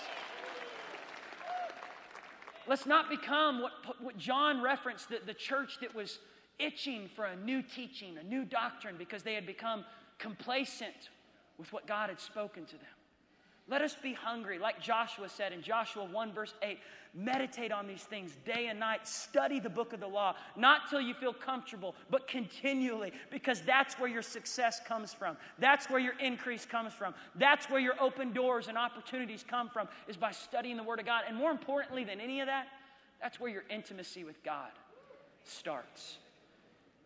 Let's 2.67 2.87
not 2.87 3.09
become 3.09 3.63
what, 3.63 3.73
what 4.01 4.17
John 4.19 4.63
referenced 4.63 5.09
the, 5.09 5.21
the 5.25 5.35
church 5.35 5.79
that 5.83 5.95
was 5.95 6.19
itching 6.59 7.11
for 7.15 7.27
a 7.27 7.37
new 7.37 7.63
teaching, 7.63 8.17
a 8.19 8.25
new 8.25 8.45
doctrine, 8.45 8.97
because 8.99 9.23
they 9.23 9.35
had 9.35 9.47
become 9.47 9.85
complacent 10.19 11.11
with 11.59 11.73
what 11.73 11.87
God 11.87 12.09
had 12.09 12.21
spoken 12.21 12.65
to 12.65 12.73
them. 12.73 12.96
Let 13.69 13.83
us 13.83 13.97
be 14.01 14.13
hungry, 14.13 14.61
like 14.61 14.81
Joshua 14.81 15.29
said 15.29 15.53
in 15.53 15.61
Joshua 15.61 16.05
1, 16.05 16.33
verse 16.33 16.55
8. 16.63 16.79
Meditate 17.15 17.73
on 17.73 17.89
these 17.89 18.03
things 18.03 18.37
day 18.45 18.69
and 18.69 18.79
night. 18.79 19.09
Study 19.09 19.59
the 19.59 19.71
book 19.71 19.93
of 19.93 19.99
the 19.99 20.07
law, 20.07 20.37
not 20.55 20.89
till 20.89 21.01
you 21.01 21.15
feel 21.15 21.33
comfortable, 21.33 21.95
but 22.09 22.29
continually, 22.29 23.13
because 23.31 23.63
that's 23.63 23.99
where 23.99 24.09
your 24.09 24.23
success 24.23 24.81
comes 24.87 25.13
from. 25.13 25.37
That's 25.59 25.91
where 25.91 25.99
your 25.99 26.17
increase 26.21 26.65
comes 26.65 26.93
from. 26.93 27.15
That's 27.35 27.69
where 27.69 27.81
your 27.81 28.01
open 28.01 28.33
doors 28.33 28.69
and 28.69 28.79
opportunities 28.79 29.45
come 29.49 29.69
from, 29.69 29.89
is 30.07 30.17
by 30.17 30.31
studying 30.31 30.77
the 30.77 30.85
Word 30.85 31.01
of 31.01 31.07
God. 31.07 31.25
And 31.27 31.37
more 31.37 31.51
importantly 31.51 32.05
than 32.05 32.21
any 32.21 32.41
of 32.41 32.47
that, 32.47 32.69
that's 33.21 33.41
where 33.41 33.51
your 33.51 33.65
intimacy 33.69 34.23
with 34.23 34.45
God 34.45 34.71
starts 35.45 36.19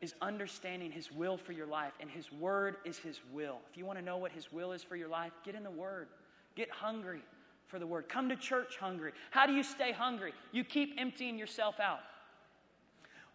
is 0.01 0.15
understanding 0.21 0.91
His 0.91 1.13
will 1.13 1.37
for 1.37 1.53
your 1.53 1.67
life, 1.67 1.93
and 2.01 2.11
His 2.11 2.31
Word 2.33 2.77
is 2.85 2.99
His 2.99 3.21
will. 3.33 3.59
If 3.71 3.79
you 3.79 3.87
want 3.87 3.99
to 3.99 4.05
know 4.05 4.17
what 4.17 4.33
His 4.33 4.51
will 4.53 4.73
is 4.73 4.83
for 4.83 4.97
your 4.97 5.09
life, 5.09 5.33
get 5.45 5.55
in 5.55 5.63
the 5.63 5.71
Word. 5.71 6.09
Get 6.57 6.71
hungry 6.71 7.21
for 7.67 7.79
the 7.79 7.87
Word. 7.87 8.09
Come 8.09 8.29
to 8.29 8.37
church 8.37 8.77
hungry. 8.79 9.13
How 9.31 9.47
do 9.47 9.53
you 9.53 9.63
stay 9.63 9.93
hungry? 9.93 10.33
You 10.53 10.65
keep 10.65 10.95
emptying 10.99 11.39
yourself 11.39 11.79
out. 11.81 12.01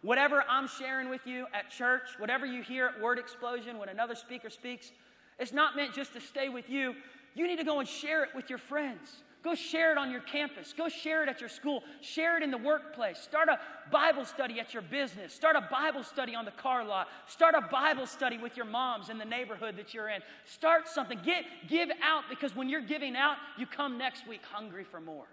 Whatever 0.02 0.44
I'm 0.48 0.68
sharing 0.68 1.08
with 1.08 1.26
you 1.26 1.46
at 1.54 1.70
church, 1.70 2.02
whatever 2.18 2.46
you 2.46 2.62
hear 2.62 2.86
at 2.86 3.00
Word 3.00 3.18
Explosion 3.18 3.78
when 3.78 3.88
another 3.88 4.14
speaker 4.14 4.50
speaks, 4.50 4.92
it's 5.38 5.52
not 5.52 5.74
meant 5.74 5.94
just 5.94 6.12
to 6.12 6.20
stay 6.20 6.48
with 6.48 6.68
you. 6.68 6.94
You 7.34 7.46
need 7.46 7.58
to 7.58 7.64
go 7.64 7.80
and 7.80 7.88
share 7.88 8.22
it 8.22 8.30
with 8.34 8.48
your 8.48 8.58
friends. 8.58 9.22
Go 9.46 9.54
share 9.54 9.92
it 9.92 9.96
on 9.96 10.10
your 10.10 10.22
campus. 10.22 10.74
Go 10.76 10.88
share 10.88 11.22
it 11.22 11.28
at 11.28 11.38
your 11.40 11.48
school. 11.48 11.84
Share 12.00 12.36
it 12.36 12.42
in 12.42 12.50
the 12.50 12.58
workplace. 12.58 13.16
Start 13.16 13.48
a 13.48 13.60
Bible 13.92 14.24
study 14.24 14.58
at 14.58 14.74
your 14.74 14.82
business. 14.82 15.32
Start 15.32 15.54
a 15.54 15.68
Bible 15.70 16.02
study 16.02 16.34
on 16.34 16.44
the 16.44 16.50
car 16.50 16.84
lot. 16.84 17.06
Start 17.28 17.54
a 17.54 17.60
Bible 17.60 18.06
study 18.06 18.38
with 18.38 18.56
your 18.56 18.66
moms 18.66 19.08
in 19.08 19.18
the 19.18 19.24
neighborhood 19.24 19.76
that 19.76 19.94
you're 19.94 20.08
in. 20.08 20.20
Start 20.46 20.88
something. 20.88 21.20
Get 21.24 21.44
give 21.68 21.90
out 22.02 22.24
because 22.28 22.56
when 22.56 22.68
you're 22.68 22.80
giving 22.80 23.14
out, 23.14 23.36
you 23.56 23.66
come 23.66 23.96
next 23.96 24.26
week 24.26 24.40
hungry 24.50 24.82
for 24.82 24.98
more. 24.98 25.28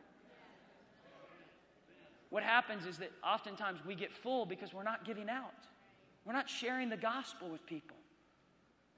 What 2.30 2.44
happens 2.44 2.86
is 2.86 3.00
that 3.00 3.10
oftentimes 3.26 3.80
we 3.84 3.96
get 3.96 4.14
full 4.14 4.46
because 4.46 4.76
we're 4.76 4.84
not 4.84 5.06
giving 5.06 5.28
out. 5.28 5.56
We're 6.24 6.34
not 6.34 6.48
sharing 6.48 6.90
the 6.90 6.98
gospel 6.98 7.50
with 7.50 7.66
people. 7.66 7.98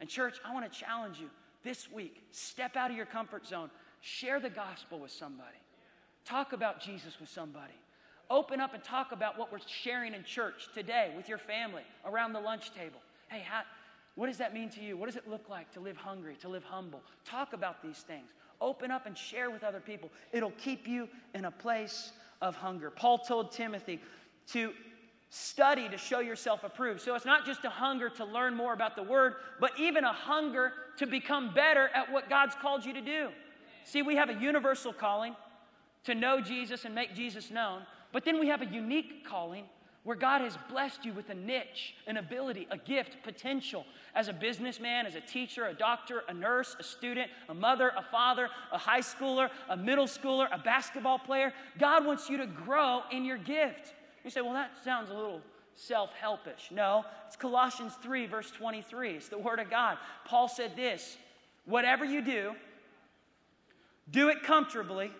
And 0.01 0.09
church, 0.09 0.41
I 0.43 0.53
want 0.53 0.69
to 0.69 0.77
challenge 0.77 1.19
you 1.21 1.29
this 1.63 1.89
week. 1.89 2.21
Step 2.31 2.75
out 2.75 2.91
of 2.91 2.97
your 2.97 3.05
comfort 3.05 3.47
zone. 3.47 3.69
Share 4.05 4.39
the 4.39 4.51
gospel 4.51 4.99
with 4.99 5.09
somebody. 5.09 5.57
Talk 6.25 6.53
about 6.53 6.79
Jesus 6.79 7.19
with 7.19 7.27
somebody. 7.27 7.73
Open 8.29 8.61
up 8.61 8.75
and 8.75 8.83
talk 8.83 9.11
about 9.11 9.35
what 9.39 9.51
we're 9.51 9.57
sharing 9.67 10.13
in 10.13 10.23
church 10.23 10.67
today 10.75 11.11
with 11.17 11.27
your 11.27 11.39
family 11.39 11.81
around 12.05 12.33
the 12.33 12.39
lunch 12.39 12.71
table. 12.75 12.99
Hey, 13.29 13.43
how, 13.43 13.63
what 14.13 14.27
does 14.27 14.37
that 14.37 14.53
mean 14.53 14.69
to 14.69 14.79
you? 14.79 14.95
What 14.95 15.07
does 15.07 15.15
it 15.15 15.27
look 15.27 15.49
like 15.49 15.71
to 15.73 15.79
live 15.79 15.97
hungry, 15.97 16.35
to 16.41 16.47
live 16.47 16.63
humble? 16.63 17.01
Talk 17.25 17.53
about 17.53 17.81
these 17.81 17.97
things. 17.97 18.29
Open 18.61 18.91
up 18.91 19.07
and 19.07 19.17
share 19.17 19.49
with 19.49 19.63
other 19.63 19.79
people. 19.79 20.11
It'll 20.31 20.51
keep 20.51 20.87
you 20.87 21.09
in 21.33 21.45
a 21.45 21.51
place 21.51 22.11
of 22.43 22.55
hunger. 22.55 22.91
Paul 22.91 23.17
told 23.17 23.53
Timothy 23.53 23.99
to 24.49 24.71
study 25.31 25.89
to 25.89 25.97
show 25.97 26.19
yourself 26.19 26.63
approved. 26.63 27.01
So 27.01 27.15
it's 27.15 27.25
not 27.25 27.43
just 27.43 27.65
a 27.65 27.71
hunger 27.71 28.09
to 28.09 28.25
learn 28.25 28.55
more 28.55 28.73
about 28.73 28.95
the 28.95 29.01
word, 29.01 29.33
but 29.59 29.71
even 29.79 30.03
a 30.03 30.13
hunger 30.13 30.73
to 30.97 31.07
become 31.07 31.55
better 31.55 31.89
at 31.95 32.11
what 32.11 32.29
God's 32.29 32.53
called 32.53 32.85
you 32.85 32.93
to 32.93 33.01
do. 33.01 33.29
See, 33.85 34.01
we 34.01 34.15
have 34.15 34.29
a 34.29 34.33
universal 34.33 34.91
calling 34.91 35.35
to 36.03 36.15
know 36.15 36.41
Jesus 36.41 36.85
and 36.85 36.93
make 36.93 37.15
Jesus 37.15 37.51
known, 37.51 37.83
but 38.11 38.25
then 38.25 38.39
we 38.39 38.47
have 38.47 38.61
a 38.61 38.65
unique 38.65 39.25
calling 39.25 39.65
where 40.03 40.15
God 40.15 40.41
has 40.41 40.57
blessed 40.69 41.03
you 41.03 41.13
with 41.13 41.29
a 41.29 41.33
niche, 41.33 41.95
an 42.05 42.17
ability, 42.17 42.67
a 42.69 42.77
gift, 42.77 43.17
potential 43.23 43.85
as 44.13 44.27
a 44.27 44.33
businessman, 44.33 45.05
as 45.07 45.15
a 45.15 45.21
teacher, 45.21 45.65
a 45.65 45.73
doctor, 45.73 46.23
a 46.27 46.33
nurse, 46.33 46.75
a 46.79 46.83
student, 46.83 47.29
a 47.49 47.53
mother, 47.53 47.91
a 47.97 48.03
father, 48.03 48.49
a 48.71 48.77
high 48.77 49.01
schooler, 49.01 49.49
a 49.67 49.75
middle 49.75 50.05
schooler, 50.05 50.47
a 50.51 50.59
basketball 50.59 51.17
player. 51.17 51.51
God 51.79 52.05
wants 52.05 52.29
you 52.29 52.37
to 52.37 52.45
grow 52.45 53.01
in 53.11 53.25
your 53.25 53.39
gift. 53.39 53.93
You 54.23 54.29
say, 54.29 54.41
well, 54.41 54.53
that 54.53 54.71
sounds 54.83 55.09
a 55.09 55.13
little 55.13 55.41
self 55.75 56.11
helpish. 56.13 56.69
No, 56.71 57.03
it's 57.25 57.35
Colossians 57.35 57.93
3, 58.03 58.27
verse 58.27 58.51
23. 58.51 59.11
It's 59.11 59.29
the 59.29 59.39
Word 59.39 59.59
of 59.59 59.69
God. 59.69 59.97
Paul 60.25 60.47
said 60.47 60.75
this 60.75 61.17
whatever 61.65 62.05
you 62.05 62.21
do, 62.21 62.53
do 64.11 64.29
it 64.29 64.43
comfortably. 64.43 65.11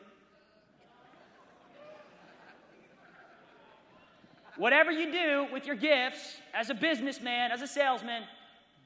Whatever 4.57 4.91
you 4.91 5.11
do 5.11 5.47
with 5.51 5.65
your 5.65 5.75
gifts 5.75 6.37
as 6.53 6.69
a 6.69 6.73
businessman, 6.73 7.51
as 7.51 7.61
a 7.61 7.67
salesman, 7.67 8.23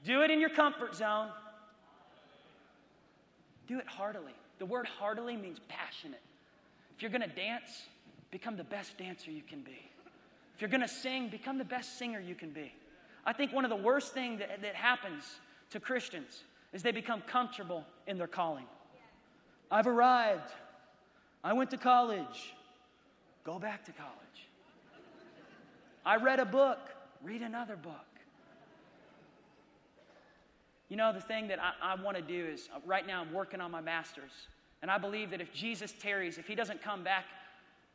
do 0.03 0.21
it 0.21 0.31
in 0.31 0.39
your 0.39 0.49
comfort 0.49 0.95
zone. 0.95 1.29
Do 3.67 3.77
it 3.77 3.87
heartily. 3.87 4.33
The 4.57 4.65
word 4.65 4.87
heartily 4.87 5.37
means 5.37 5.59
passionate. 5.67 6.21
If 6.95 7.03
you're 7.03 7.11
going 7.11 7.21
to 7.21 7.35
dance, 7.35 7.83
become 8.31 8.57
the 8.57 8.63
best 8.63 8.97
dancer 8.97 9.29
you 9.29 9.43
can 9.47 9.61
be. 9.61 9.79
If 10.55 10.61
you're 10.61 10.69
going 10.69 10.81
to 10.81 10.87
sing, 10.87 11.29
become 11.29 11.57
the 11.57 11.63
best 11.63 11.97
singer 11.97 12.19
you 12.19 12.35
can 12.35 12.49
be. 12.49 12.73
I 13.25 13.33
think 13.33 13.53
one 13.53 13.63
of 13.63 13.69
the 13.69 13.75
worst 13.75 14.13
things 14.13 14.39
that, 14.39 14.61
that 14.61 14.75
happens 14.75 15.23
to 15.69 15.79
Christians 15.79 16.43
is 16.73 16.81
they 16.81 16.91
become 16.91 17.21
comfortable 17.21 17.85
in 18.07 18.17
their 18.17 18.27
calling. 18.27 18.65
I've 19.71 19.87
arrived. 19.87 20.51
I 21.43 21.53
went 21.53 21.69
to 21.71 21.77
college. 21.77 22.53
Go 23.43 23.59
back 23.59 23.85
to 23.85 23.91
college. 23.91 24.15
I 26.05 26.17
read 26.17 26.39
a 26.39 26.45
book. 26.45 26.79
Read 27.23 27.41
another 27.41 27.75
book. 27.75 27.93
You 30.89 30.97
know, 30.97 31.13
the 31.13 31.21
thing 31.21 31.47
that 31.49 31.59
I, 31.59 31.93
I 31.93 32.01
want 32.01 32.17
to 32.17 32.23
do 32.23 32.45
is 32.45 32.67
uh, 32.75 32.79
right 32.85 33.05
now 33.05 33.21
I'm 33.21 33.31
working 33.31 33.61
on 33.61 33.69
my 33.69 33.81
master's. 33.81 34.31
And 34.81 34.89
I 34.89 34.97
believe 34.97 35.29
that 35.31 35.41
if 35.41 35.53
Jesus 35.53 35.93
tarries, 35.99 36.37
if 36.37 36.47
he 36.47 36.55
doesn't 36.55 36.81
come 36.81 37.03
back 37.03 37.25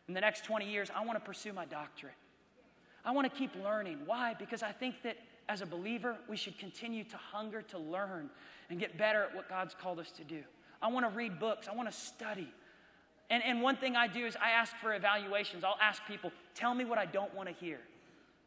in 0.07 0.15
the 0.15 0.21
next 0.21 0.45
20 0.45 0.71
years, 0.71 0.91
I 0.95 1.05
want 1.05 1.19
to 1.19 1.25
pursue 1.25 1.53
my 1.53 1.65
doctorate. 1.65 2.15
I 3.05 3.11
want 3.11 3.31
to 3.31 3.37
keep 3.37 3.51
learning. 3.63 3.99
Why? 4.07 4.35
Because 4.39 4.63
I 4.63 4.71
think 4.71 5.03
that 5.03 5.17
as 5.49 5.61
a 5.61 5.67
believer, 5.67 6.17
we 6.29 6.37
should 6.37 6.59
continue 6.59 7.05
to 7.05 7.17
hunger 7.17 7.63
to 7.63 7.79
learn 7.79 8.31
and 8.71 8.79
get 8.79 8.97
better 8.97 9.25
at 9.25 9.35
what 9.35 9.49
God's 9.49 9.75
called 9.75 9.99
us 9.99 10.11
to 10.13 10.25
do. 10.25 10.43
I 10.85 10.89
want 10.89 11.11
to 11.11 11.17
read 11.17 11.41
books. 11.41 11.67
I 11.67 11.75
want 11.75 11.91
to 11.91 11.97
study. 11.97 12.53
And, 13.31 13.43
and 13.43 13.63
one 13.63 13.77
thing 13.77 13.97
I 13.97 14.07
do 14.07 14.27
is 14.27 14.37
I 14.37 14.51
ask 14.51 14.77
for 14.77 14.95
evaluations. 14.95 15.65
I'll 15.65 15.79
ask 15.81 16.03
people, 16.07 16.31
tell 16.55 16.75
me 16.75 16.85
what 16.85 16.99
I 16.99 17.07
don't 17.07 17.35
want 17.35 17.49
to 17.49 17.55
hear. 17.55 17.81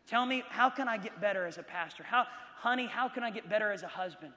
Tell 0.07 0.23
me, 0.23 0.43
how 0.47 0.69
can 0.69 0.87
I 0.87 0.97
get 0.97 1.19
better 1.19 1.47
as 1.47 1.57
a 1.57 1.63
pastor? 1.63 2.03
How, 2.03 2.27
honey, 2.55 2.85
how 2.85 3.09
can 3.09 3.23
I 3.23 3.31
get 3.31 3.49
better 3.49 3.71
as 3.71 3.81
a 3.81 3.87
husband? 3.87 4.33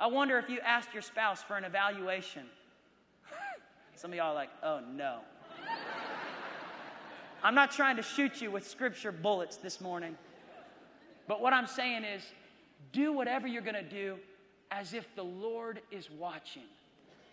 I 0.00 0.06
wonder 0.06 0.38
if 0.38 0.48
you 0.48 0.60
asked 0.60 0.94
your 0.94 1.02
spouse 1.02 1.42
for 1.42 1.58
an 1.58 1.64
evaluation. 1.64 2.46
Some 3.96 4.12
of 4.12 4.16
y'all 4.16 4.32
are 4.32 4.34
like, 4.34 4.50
oh 4.62 4.80
no. 4.94 5.18
I'm 7.44 7.54
not 7.54 7.70
trying 7.70 7.96
to 7.96 8.02
shoot 8.02 8.40
you 8.40 8.50
with 8.50 8.66
scripture 8.66 9.12
bullets 9.12 9.58
this 9.58 9.78
morning. 9.78 10.16
But 11.28 11.42
what 11.42 11.52
I'm 11.52 11.66
saying 11.66 12.04
is, 12.04 12.22
do 12.92 13.12
whatever 13.12 13.46
you're 13.46 13.62
going 13.62 13.74
to 13.74 13.82
do 13.82 14.16
as 14.70 14.94
if 14.94 15.14
the 15.14 15.24
Lord 15.24 15.80
is 15.90 16.10
watching. 16.10 16.62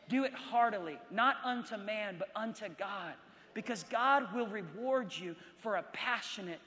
Do 0.09 0.23
it 0.23 0.33
heartily, 0.33 0.97
not 1.11 1.37
unto 1.43 1.77
man, 1.77 2.15
but 2.19 2.29
unto 2.35 2.67
God, 2.77 3.13
because 3.53 3.83
God 3.83 4.33
will 4.33 4.47
reward 4.47 5.13
you 5.15 5.35
for 5.57 5.75
a 5.75 5.83
passionate 5.93 6.59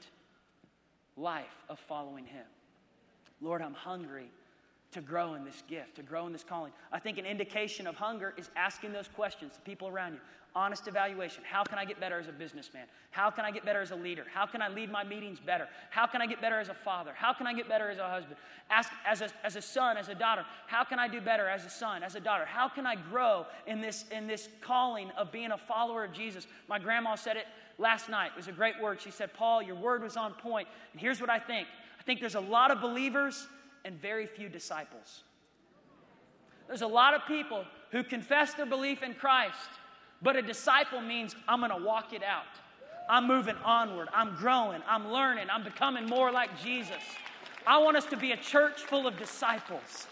life 1.17 1.65
of 1.69 1.79
following 1.79 2.25
Him. 2.25 2.47
Lord, 3.41 3.63
I'm 3.63 3.75
hungry 3.75 4.31
to 4.93 5.01
grow 5.01 5.35
in 5.35 5.45
this 5.45 5.63
gift, 5.69 5.97
to 5.97 6.03
grow 6.03 6.27
in 6.27 6.33
this 6.33 6.45
calling. 6.45 6.73
I 6.93 6.99
think 6.99 7.19
an 7.19 7.27
indication 7.27 7.87
of 7.87 7.97
hunger 7.97 8.33
is 8.37 8.51
asking 8.57 8.93
those 8.93 9.09
questions 9.09 9.55
to 9.55 9.61
people 9.61 9.89
around 9.89 10.15
you 10.15 10.21
honest 10.57 10.89
evaluation. 10.89 11.45
How 11.49 11.63
can 11.63 11.79
I 11.79 11.85
get 11.85 12.01
better 12.01 12.19
as 12.19 12.29
a 12.29 12.33
businessman? 12.33 12.87
How 13.11 13.31
can 13.31 13.45
I 13.45 13.51
get 13.51 13.65
better 13.67 13.83
as 13.83 13.91
a 13.91 13.95
leader? 13.95 14.25
How 14.33 14.47
can 14.47 14.63
I 14.63 14.69
lead 14.69 14.91
my 14.91 15.05
meetings 15.05 15.39
better? 15.39 15.69
How 15.91 16.07
can 16.07 16.23
I 16.23 16.27
get 16.27 16.41
better 16.41 16.59
as 16.59 16.71
a 16.71 16.75
father? 16.75 17.13
How 17.15 17.35
can 17.35 17.47
I 17.47 17.53
get 17.53 17.69
better 17.69 17.91
as 17.91 17.99
a 17.99 18.09
husband? 18.09 18.37
Ask 18.71 18.91
as 19.07 19.21
a, 19.21 19.29
as 19.45 19.55
a 19.55 19.61
son, 19.61 19.99
as 19.99 20.09
a 20.09 20.15
daughter, 20.15 20.47
how 20.67 20.83
can 20.83 20.99
I 20.99 21.09
do 21.09 21.21
better 21.21 21.47
as 21.47 21.67
a 21.67 21.71
son, 21.71 22.03
as 22.03 22.15
a 22.15 22.21
daughter? 22.21 22.47
How 22.47 22.71
can 22.71 22.87
I 22.87 22.97
grow 22.97 23.45
in 23.67 23.83
this, 23.83 24.07
in 24.11 24.27
this 24.27 24.49
calling 24.63 25.11
of 25.11 25.31
being 25.31 25.53
a 25.53 25.59
follower 25.59 26.05
of 26.05 26.15
Jesus? 26.15 26.47
My 26.69 26.79
grandma 26.79 27.17
said 27.17 27.37
it 27.37 27.45
last 27.79 28.09
night. 28.09 28.31
It 28.35 28.39
was 28.39 28.49
a 28.49 28.53
great 28.53 28.81
word. 28.81 28.99
She 28.99 29.11
said, 29.11 29.35
Paul, 29.35 29.63
your 29.63 29.77
word 29.77 30.03
was 30.03 30.17
on 30.17 30.33
point. 30.33 30.69
And 30.93 31.01
here's 31.01 31.21
what 31.21 31.29
I 31.29 31.39
think 31.39 31.69
I 32.01 32.03
think 32.03 32.21
there's 32.21 32.35
a 32.35 32.41
lot 32.41 32.71
of 32.71 32.81
believers 32.81 33.47
and 33.85 34.01
very 34.01 34.27
few 34.27 34.49
disciples. 34.49 35.23
There's 36.67 36.83
a 36.83 36.87
lot 36.87 37.13
of 37.13 37.21
people 37.29 37.65
who 37.93 38.03
confess 38.03 38.55
their 38.55 38.67
belief 38.67 39.03
in 39.03 39.15
Christ, 39.15 39.69
But 40.23 40.37
a 40.37 40.43
disciple 40.43 41.01
means 41.01 41.37
I'm 41.47 41.61
going 41.61 41.71
to 41.71 41.85
walk 41.85 42.13
it 42.13 42.23
out. 42.23 42.45
I'm 43.09 43.27
moving 43.27 43.57
onward. 43.65 44.09
I'm 44.15 44.35
growing. 44.35 44.83
I'm 44.89 45.11
learning. 45.13 45.47
I'm 45.51 45.63
becoming 45.63 46.07
more 46.07 46.33
like 46.33 46.51
Jesus. 46.63 47.03
I 47.67 47.79
want 47.79 47.97
us 47.97 48.07
to 48.07 48.17
be 48.17 48.33
a 48.33 48.37
church 48.37 48.83
full 48.83 49.07
of 49.07 49.17
disciples, 49.19 50.07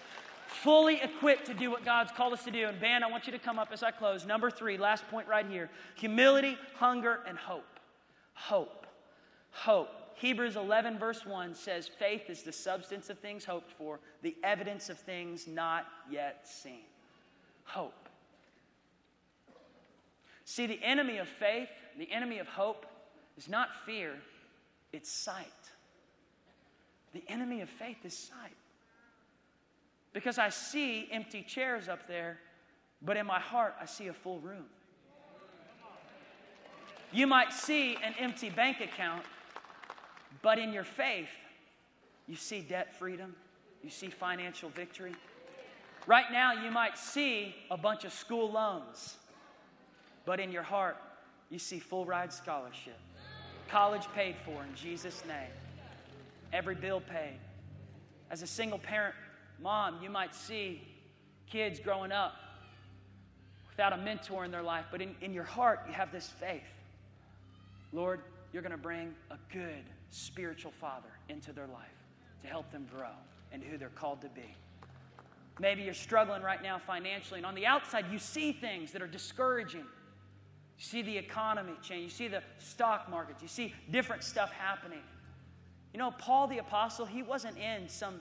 fully 0.47 1.01
equipped 1.01 1.47
to 1.47 1.55
do 1.55 1.71
what 1.71 1.85
God's 1.85 2.13
called 2.13 2.33
us 2.33 2.45
to 2.45 2.51
do. 2.51 2.67
And, 2.67 2.81
Ben, 2.81 3.03
I 3.03 3.09
want 3.09 3.27
you 3.27 3.33
to 3.33 3.39
come 3.39 3.59
up 3.59 3.69
as 3.73 3.83
I 3.83 3.91
close. 3.91 4.27
Number 4.27 4.51
three, 4.51 4.77
last 4.77 5.09
point 5.09 5.29
right 5.29 5.47
here 5.47 5.71
humility, 5.95 6.57
hunger, 6.77 7.21
and 7.27 7.39
hope. 7.39 7.65
Hope. 8.35 8.87
Hope. 9.51 9.89
Hebrews 10.17 10.57
11, 10.57 10.99
verse 10.99 11.27
1 11.27 11.55
says, 11.55 11.89
Faith 11.89 12.29
is 12.29 12.43
the 12.43 12.53
substance 12.53 13.11
of 13.11 13.19
things 13.19 13.45
hoped 13.45 13.73
for, 13.73 14.01
the 14.23 14.37
evidence 14.45 14.89
of 14.89 14.99
things 14.99 15.47
not 15.47 15.87
yet 16.11 16.47
seen. 16.47 16.85
Hope. 17.65 18.04
See, 20.45 20.67
the 20.67 20.83
enemy 20.83 21.19
of 21.19 21.29
faith, 21.29 21.69
the 21.99 22.11
enemy 22.13 22.39
of 22.39 22.47
hope, 22.47 22.87
is 23.37 23.49
not 23.49 23.69
fear, 23.87 24.15
it's 24.93 25.11
sight. 25.11 25.47
The 27.13 27.25
enemy 27.29 27.61
of 27.61 27.69
faith 27.69 28.05
is 28.05 28.17
sight. 28.17 28.57
Because 30.13 30.39
I 30.39 30.49
see 30.49 31.09
empty 31.11 31.43
chairs 31.43 31.89
up 31.89 32.07
there, 32.07 32.39
but 33.03 33.17
in 33.17 33.27
my 33.27 33.41
heart, 33.41 33.75
I 33.81 33.87
see 33.87 34.09
a 34.09 34.13
full 34.13 34.39
room. 34.41 34.65
You 37.13 37.27
might 37.27 37.53
see 37.53 37.97
an 38.03 38.15
empty 38.19 38.51
bank 38.51 38.81
account, 38.81 39.25
but 40.43 40.59
in 40.59 40.73
your 40.73 40.85
faith, 40.85 41.29
you 42.27 42.37
see 42.37 42.61
debt 42.61 42.93
freedom, 42.99 43.35
you 43.83 43.91
see 43.91 44.09
financial 44.09 44.69
victory. 44.71 45.15
Right 46.07 46.31
now, 46.33 46.53
you 46.53 46.71
might 46.71 46.99
see 46.99 47.55
a 47.71 47.77
bunch 47.77 48.05
of 48.05 48.13
school 48.13 48.51
loans, 48.51 49.17
but 50.25 50.41
in 50.41 50.51
your 50.51 50.63
heart, 50.63 50.97
you 51.51 51.59
see 51.59 51.79
full 51.79 52.05
ride 52.05 52.33
scholarship, 52.33 52.99
college 53.69 54.07
paid 54.15 54.37
for 54.45 54.63
in 54.63 54.75
Jesus' 54.75 55.23
name, 55.27 55.51
every 56.53 56.75
bill 56.75 57.01
paid. 57.01 57.39
As 58.31 58.43
a 58.43 58.47
single 58.47 58.79
parent 58.79 59.15
mom, 59.61 60.03
you 60.03 60.11
might 60.11 60.35
see 60.35 60.83
kids 61.47 61.79
growing 61.79 62.13
up 62.13 62.35
without 63.69 63.93
a 63.93 63.97
mentor 63.97 64.45
in 64.45 64.51
their 64.51 64.63
life, 64.63 64.87
but 64.91 65.03
in, 65.03 65.15
in 65.21 65.33
your 65.33 65.45
heart, 65.45 65.81
you 65.87 65.93
have 65.93 66.13
this 66.13 66.29
faith. 66.29 66.63
Lord, 67.93 68.21
you're 68.53 68.63
going 68.63 68.73
to 68.73 68.79
bring 68.79 69.15
a 69.31 69.37
good 69.53 69.85
spiritual 70.11 70.73
father 70.81 71.09
into 71.29 71.53
their 71.53 71.67
life 71.67 71.83
to 72.43 72.49
help 72.49 72.71
them 72.71 72.87
grow 72.95 73.15
and 73.53 73.63
who 73.63 73.77
they're 73.77 73.89
called 73.89 74.21
to 74.23 74.29
be. 74.29 74.55
Maybe 75.61 75.83
you're 75.83 75.95
struggling 75.95 76.43
right 76.43 76.63
now 76.63 76.79
financially, 76.79 77.39
and 77.39 77.47
on 77.47 77.55
the 77.55 77.67
outside, 77.67 78.07
you 78.11 78.19
see 78.19 78.53
things 78.53 78.93
that 78.93 79.03
are 79.03 79.07
discouraging. 79.07 79.85
You 80.79 80.85
see 80.85 81.03
the 81.03 81.17
economy 81.17 81.75
change. 81.83 82.05
You 82.05 82.11
see 82.11 82.29
the 82.29 82.43
stock 82.59 83.11
markets. 83.11 83.43
You 83.43 83.49
see 83.49 83.75
different 83.91 84.25
stuff 84.25 84.51
happening. 84.53 85.03
You 85.93 85.99
know, 85.99 86.11
Paul 86.11 86.49
the 86.49 86.59
Apostle, 86.59 87.07
he 87.07 87.23
wasn't 87.23 87.57
in 87.57 87.89
some 87.89 88.21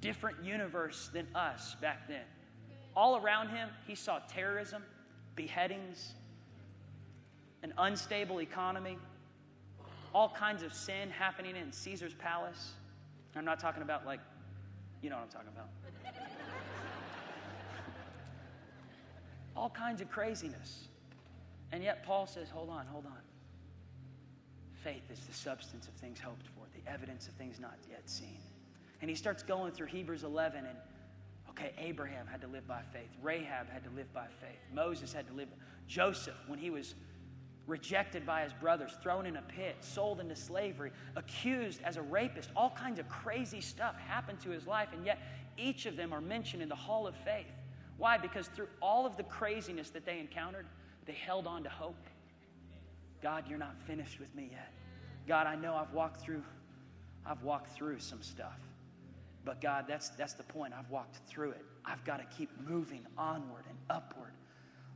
different 0.00 0.44
universe 0.44 1.08
than 1.12 1.26
us 1.34 1.76
back 1.80 2.08
then. 2.08 2.24
All 2.96 3.16
around 3.16 3.48
him, 3.48 3.68
he 3.86 3.94
saw 3.94 4.18
terrorism, 4.28 4.82
beheadings, 5.36 6.14
an 7.62 7.72
unstable 7.78 8.40
economy, 8.40 8.98
all 10.14 10.28
kinds 10.28 10.62
of 10.62 10.74
sin 10.74 11.08
happening 11.10 11.56
in 11.56 11.72
Caesar's 11.72 12.14
palace. 12.14 12.72
I'm 13.34 13.44
not 13.44 13.60
talking 13.60 13.82
about, 13.82 14.04
like, 14.04 14.20
you 15.00 15.08
know 15.08 15.16
what 15.16 15.22
I'm 15.22 15.28
talking 15.30 15.48
about. 15.48 15.68
all 19.56 19.70
kinds 19.70 20.02
of 20.02 20.10
craziness. 20.10 20.88
And 21.72 21.82
yet, 21.82 22.04
Paul 22.04 22.26
says, 22.26 22.48
hold 22.48 22.70
on, 22.70 22.86
hold 22.86 23.06
on. 23.06 23.20
Faith 24.84 25.10
is 25.10 25.18
the 25.20 25.32
substance 25.32 25.88
of 25.88 25.94
things 25.94 26.20
hoped 26.20 26.46
for, 26.46 26.66
the 26.74 26.90
evidence 26.90 27.26
of 27.26 27.34
things 27.34 27.58
not 27.58 27.76
yet 27.90 28.08
seen. 28.08 28.40
And 29.00 29.08
he 29.08 29.16
starts 29.16 29.42
going 29.42 29.72
through 29.72 29.86
Hebrews 29.86 30.22
11 30.22 30.64
and 30.66 30.76
Okay, 31.52 31.72
Abraham 31.76 32.26
had 32.26 32.40
to 32.40 32.46
live 32.46 32.66
by 32.66 32.80
faith. 32.94 33.10
Rahab 33.22 33.68
had 33.68 33.84
to 33.84 33.90
live 33.90 34.12
by 34.14 34.26
faith. 34.40 34.58
Moses 34.72 35.12
had 35.12 35.26
to 35.26 35.34
live. 35.34 35.48
Joseph, 35.86 36.38
when 36.46 36.58
he 36.58 36.70
was 36.70 36.94
rejected 37.66 38.24
by 38.24 38.42
his 38.42 38.54
brothers, 38.54 38.92
thrown 39.02 39.26
in 39.26 39.36
a 39.36 39.42
pit, 39.42 39.76
sold 39.80 40.18
into 40.18 40.34
slavery, 40.34 40.92
accused 41.14 41.82
as 41.84 41.98
a 41.98 42.02
rapist, 42.02 42.48
all 42.56 42.70
kinds 42.70 42.98
of 42.98 43.06
crazy 43.08 43.60
stuff 43.60 43.96
happened 43.98 44.40
to 44.40 44.48
his 44.48 44.66
life, 44.66 44.88
and 44.94 45.04
yet 45.04 45.18
each 45.58 45.84
of 45.84 45.94
them 45.94 46.10
are 46.12 46.22
mentioned 46.22 46.62
in 46.62 46.70
the 46.70 46.74
hall 46.74 47.06
of 47.06 47.14
faith. 47.16 47.52
Why? 47.98 48.16
Because 48.16 48.46
through 48.48 48.68
all 48.80 49.04
of 49.04 49.18
the 49.18 49.24
craziness 49.24 49.90
that 49.90 50.06
they 50.06 50.18
encountered, 50.18 50.66
they 51.06 51.12
held 51.12 51.46
on 51.46 51.62
to 51.64 51.68
hope. 51.68 51.96
God, 53.22 53.44
you're 53.48 53.58
not 53.58 53.80
finished 53.86 54.18
with 54.18 54.34
me 54.34 54.48
yet. 54.50 54.72
God, 55.26 55.46
I 55.46 55.54
know 55.54 55.74
I've 55.74 55.92
walked 55.92 56.20
through 56.20 56.42
I've 57.24 57.42
walked 57.44 57.70
through 57.70 58.00
some 58.00 58.20
stuff. 58.20 58.58
But 59.44 59.60
God, 59.60 59.84
that's 59.88 60.10
that's 60.10 60.34
the 60.34 60.42
point. 60.42 60.72
I've 60.76 60.90
walked 60.90 61.16
through 61.28 61.50
it. 61.50 61.64
I've 61.84 62.04
got 62.04 62.18
to 62.18 62.36
keep 62.36 62.50
moving 62.68 63.06
onward 63.18 63.64
and 63.68 63.78
upward. 63.90 64.32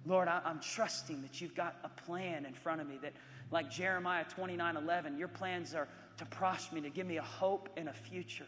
Lord, 0.04 0.28
I, 0.28 0.40
am 0.44 0.60
trusting 0.60 1.20
that 1.22 1.40
you've 1.40 1.54
got 1.54 1.76
a 1.82 1.88
plan 1.88 2.46
in 2.46 2.54
front 2.54 2.80
of 2.80 2.88
me 2.88 2.98
that, 3.02 3.12
like 3.50 3.70
Jeremiah 3.70 4.24
29 4.28 4.76
11, 4.76 5.18
your 5.18 5.28
plans 5.28 5.74
are 5.74 5.88
to 6.18 6.26
prosper 6.26 6.76
me, 6.76 6.80
to 6.82 6.90
give 6.90 7.06
me 7.06 7.16
a 7.16 7.22
hope 7.22 7.68
and 7.76 7.88
a 7.88 7.92
future. 7.92 8.46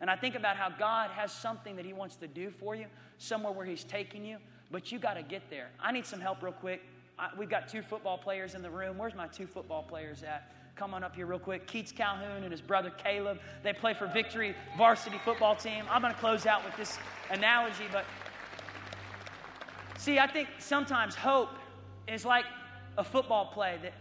And 0.00 0.10
I 0.10 0.16
think 0.16 0.34
about 0.34 0.56
how 0.56 0.70
God 0.70 1.10
has 1.10 1.30
something 1.30 1.76
that 1.76 1.84
He 1.84 1.92
wants 1.92 2.16
to 2.16 2.26
do 2.26 2.50
for 2.50 2.74
you, 2.74 2.86
somewhere 3.18 3.52
where 3.52 3.66
He's 3.66 3.84
taking 3.84 4.24
you 4.24 4.38
but 4.72 4.90
you 4.90 4.98
got 4.98 5.14
to 5.14 5.22
get 5.22 5.48
there. 5.50 5.68
I 5.78 5.92
need 5.92 6.06
some 6.06 6.20
help 6.20 6.42
real 6.42 6.52
quick. 6.52 6.80
I, 7.18 7.28
we've 7.38 7.50
got 7.50 7.68
two 7.68 7.82
football 7.82 8.16
players 8.16 8.54
in 8.54 8.62
the 8.62 8.70
room. 8.70 8.98
Where's 8.98 9.14
my 9.14 9.28
two 9.28 9.46
football 9.46 9.82
players 9.82 10.22
at? 10.22 10.50
Come 10.74 10.94
on 10.94 11.04
up 11.04 11.14
here 11.14 11.26
real 11.26 11.38
quick. 11.38 11.66
Keats 11.66 11.92
Calhoun 11.92 12.42
and 12.42 12.50
his 12.50 12.62
brother 12.62 12.90
Caleb. 12.90 13.38
They 13.62 13.74
play 13.74 13.92
for 13.92 14.06
Victory 14.06 14.56
Varsity 14.78 15.20
Football 15.22 15.54
Team. 15.54 15.84
I'm 15.90 16.00
going 16.00 16.14
to 16.14 16.18
close 16.18 16.46
out 16.46 16.64
with 16.64 16.74
this 16.76 16.98
analogy, 17.30 17.84
but 17.92 18.06
see, 19.98 20.18
I 20.18 20.26
think 20.26 20.48
sometimes 20.58 21.14
hope 21.14 21.50
is 22.08 22.24
like 22.24 22.46
a 22.96 23.04
football 23.04 23.46
play 23.52 23.78
that 23.82 23.92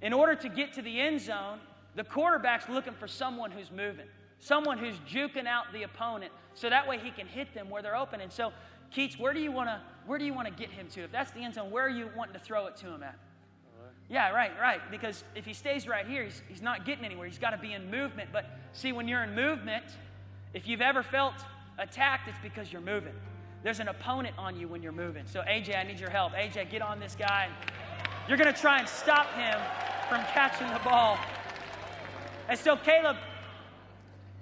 in 0.00 0.12
order 0.12 0.36
to 0.36 0.48
get 0.48 0.72
to 0.74 0.82
the 0.82 1.00
end 1.00 1.20
zone, 1.20 1.58
the 1.96 2.04
quarterback's 2.04 2.68
looking 2.68 2.94
for 2.94 3.08
someone 3.08 3.50
who's 3.50 3.72
moving, 3.72 4.06
someone 4.38 4.78
who's 4.78 4.94
juking 5.00 5.46
out 5.46 5.64
the 5.72 5.82
opponent 5.82 6.32
so 6.60 6.68
that 6.68 6.86
way 6.86 6.98
he 6.98 7.10
can 7.10 7.26
hit 7.26 7.54
them 7.54 7.70
where 7.70 7.80
they're 7.80 7.96
open. 7.96 8.20
And 8.20 8.30
so 8.30 8.52
Keats, 8.90 9.18
where 9.18 9.32
do 9.32 9.40
you 9.40 9.50
want 9.50 9.68
to 9.68 9.80
where 10.06 10.18
do 10.18 10.26
you 10.26 10.34
want 10.34 10.46
to 10.46 10.52
get 10.52 10.70
him 10.70 10.88
to? 10.88 11.04
If 11.04 11.12
that's 11.12 11.30
the 11.30 11.40
end 11.40 11.54
zone, 11.54 11.70
where 11.70 11.86
are 11.86 11.90
you 11.90 12.10
wanting 12.14 12.34
to 12.34 12.40
throw 12.40 12.66
it 12.66 12.76
to 12.76 12.86
him 12.86 13.02
at? 13.02 13.18
Yeah, 14.10 14.30
right, 14.30 14.50
right. 14.60 14.80
Because 14.90 15.24
if 15.36 15.46
he 15.46 15.54
stays 15.54 15.86
right 15.86 16.06
here, 16.06 16.24
he's, 16.24 16.42
he's 16.48 16.60
not 16.60 16.84
getting 16.84 17.04
anywhere. 17.04 17.28
He's 17.28 17.38
got 17.38 17.50
to 17.50 17.58
be 17.58 17.72
in 17.72 17.90
movement. 17.90 18.30
But 18.32 18.44
see, 18.72 18.90
when 18.90 19.06
you're 19.06 19.22
in 19.22 19.34
movement, 19.36 19.84
if 20.52 20.66
you've 20.66 20.80
ever 20.80 21.04
felt 21.04 21.34
attacked, 21.78 22.28
it's 22.28 22.38
because 22.42 22.72
you're 22.72 22.82
moving. 22.82 23.14
There's 23.62 23.78
an 23.78 23.86
opponent 23.86 24.34
on 24.36 24.58
you 24.58 24.66
when 24.66 24.82
you're 24.82 24.90
moving. 24.90 25.26
So, 25.26 25.42
AJ, 25.42 25.78
I 25.78 25.84
need 25.84 26.00
your 26.00 26.10
help. 26.10 26.32
AJ, 26.32 26.70
get 26.70 26.82
on 26.82 26.98
this 26.98 27.14
guy. 27.16 27.48
You're 28.28 28.38
going 28.38 28.52
to 28.52 28.60
try 28.60 28.80
and 28.80 28.88
stop 28.88 29.32
him 29.34 29.58
from 30.08 30.22
catching 30.32 30.68
the 30.72 30.80
ball. 30.80 31.16
And 32.48 32.58
so, 32.58 32.76
Caleb, 32.76 33.16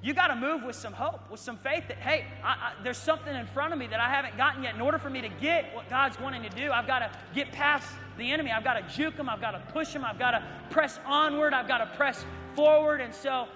you 0.01 0.15
got 0.15 0.29
to 0.29 0.37
move 0.37 0.63
with 0.63 0.77
some 0.77 0.93
hope, 0.93 1.29
with 1.29 1.41
some 1.41 1.57
faith 1.57 1.89
that, 1.89 1.99
hey, 1.99 2.25
I, 2.45 2.49
I, 2.49 2.73
there's 2.85 2.99
something 2.99 3.35
in 3.35 3.47
front 3.47 3.73
of 3.73 3.79
me 3.81 3.89
that 3.89 3.99
I 3.99 4.09
haven't 4.09 4.37
gotten 4.37 4.63
yet. 4.63 4.77
In 4.77 4.81
order 4.81 4.99
for 4.99 5.11
me 5.11 5.21
to 5.21 5.29
get 5.29 5.75
what 5.75 5.91
God's 5.91 6.21
wanting 6.21 6.43
to 6.43 6.51
do, 6.51 6.71
I've 6.71 6.87
got 6.87 7.01
to 7.01 7.11
get 7.35 7.51
past 7.51 7.89
the 8.17 8.31
enemy. 8.31 8.53
I've 8.53 8.63
got 8.63 8.75
to 8.75 8.95
juke 8.95 9.15
him. 9.15 9.29
I've 9.29 9.41
got 9.41 9.53
to 9.53 9.73
push 9.73 9.93
him. 9.93 10.05
I've 10.05 10.19
got 10.19 10.33
to 10.33 10.45
press 10.71 11.01
onward. 11.05 11.53
I've 11.53 11.67
got 11.67 11.79
to 11.79 11.87
press 11.97 12.25
forward. 12.55 13.01
And 13.01 13.13
so, 13.13 13.49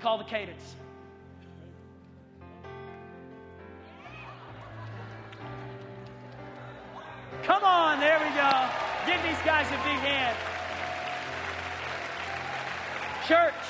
call 0.00 0.18
the 0.18 0.24
cadence. 0.24 0.76
Come 7.44 7.64
on, 7.64 7.98
there 7.98 8.18
we 8.18 8.28
go. 8.36 8.68
Give 9.06 9.20
these 9.22 9.42
guys 9.44 9.66
a 9.68 9.82
big 9.82 9.98
hand. 9.98 10.36
Church. 13.26 13.61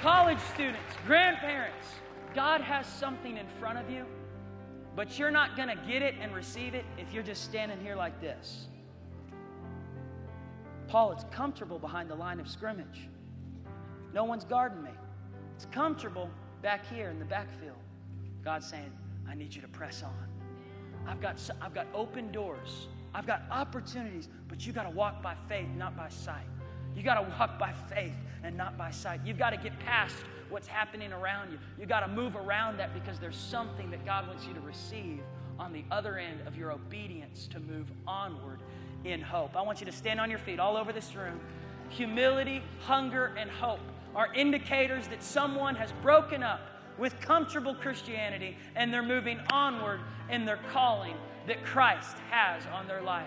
College 0.00 0.38
students, 0.54 0.94
grandparents, 1.06 1.86
God 2.34 2.62
has 2.62 2.86
something 2.86 3.36
in 3.36 3.46
front 3.58 3.78
of 3.78 3.90
you, 3.90 4.06
but 4.96 5.18
you're 5.18 5.30
not 5.30 5.58
going 5.58 5.68
to 5.68 5.76
get 5.86 6.00
it 6.00 6.14
and 6.18 6.34
receive 6.34 6.72
it 6.74 6.86
if 6.96 7.12
you're 7.12 7.22
just 7.22 7.44
standing 7.44 7.78
here 7.80 7.94
like 7.94 8.18
this. 8.18 8.68
Paul, 10.88 11.12
it's 11.12 11.24
comfortable 11.30 11.78
behind 11.78 12.08
the 12.08 12.14
line 12.14 12.40
of 12.40 12.48
scrimmage. 12.48 13.08
No 14.14 14.24
one's 14.24 14.44
guarding 14.44 14.82
me. 14.82 14.90
It's 15.54 15.66
comfortable 15.66 16.30
back 16.62 16.86
here 16.86 17.10
in 17.10 17.18
the 17.18 17.26
backfield. 17.26 17.76
God's 18.42 18.66
saying, 18.66 18.90
I 19.28 19.34
need 19.34 19.54
you 19.54 19.60
to 19.60 19.68
press 19.68 20.02
on. 20.02 20.28
I've 21.06 21.20
got, 21.20 21.38
I've 21.60 21.74
got 21.74 21.86
open 21.92 22.32
doors. 22.32 22.88
I've 23.14 23.26
got 23.26 23.42
opportunities, 23.50 24.30
but 24.48 24.66
you 24.66 24.72
got 24.72 24.84
to 24.84 24.90
walk 24.90 25.22
by 25.22 25.34
faith, 25.46 25.68
not 25.76 25.94
by 25.94 26.08
sight. 26.08 26.46
You 26.94 27.02
got 27.02 27.16
to 27.16 27.34
walk 27.38 27.58
by 27.58 27.74
faith 27.90 28.14
and 28.42 28.56
not 28.56 28.76
by 28.78 28.90
sight. 28.90 29.20
You've 29.24 29.38
got 29.38 29.50
to 29.50 29.56
get 29.56 29.78
past 29.80 30.16
what's 30.48 30.66
happening 30.66 31.12
around 31.12 31.52
you. 31.52 31.58
You've 31.78 31.88
got 31.88 32.00
to 32.00 32.08
move 32.08 32.36
around 32.36 32.78
that 32.78 32.92
because 32.94 33.18
there's 33.18 33.36
something 33.36 33.90
that 33.90 34.04
God 34.04 34.26
wants 34.26 34.46
you 34.46 34.54
to 34.54 34.60
receive 34.60 35.20
on 35.58 35.72
the 35.72 35.84
other 35.90 36.18
end 36.18 36.40
of 36.46 36.56
your 36.56 36.72
obedience 36.72 37.46
to 37.52 37.60
move 37.60 37.86
onward 38.06 38.60
in 39.04 39.20
hope. 39.20 39.56
I 39.56 39.62
want 39.62 39.80
you 39.80 39.86
to 39.86 39.92
stand 39.92 40.20
on 40.20 40.30
your 40.30 40.38
feet 40.38 40.58
all 40.58 40.76
over 40.76 40.92
this 40.92 41.14
room. 41.14 41.40
Humility, 41.90 42.62
hunger, 42.80 43.32
and 43.38 43.50
hope 43.50 43.80
are 44.14 44.32
indicators 44.34 45.06
that 45.08 45.22
someone 45.22 45.74
has 45.74 45.92
broken 46.02 46.42
up 46.42 46.60
with 46.98 47.18
comfortable 47.20 47.74
Christianity 47.74 48.56
and 48.74 48.92
they're 48.92 49.02
moving 49.02 49.40
onward 49.52 50.00
in 50.30 50.44
their 50.44 50.58
calling 50.72 51.14
that 51.46 51.64
Christ 51.64 52.16
has 52.30 52.64
on 52.66 52.86
their 52.86 53.02
life. 53.02 53.26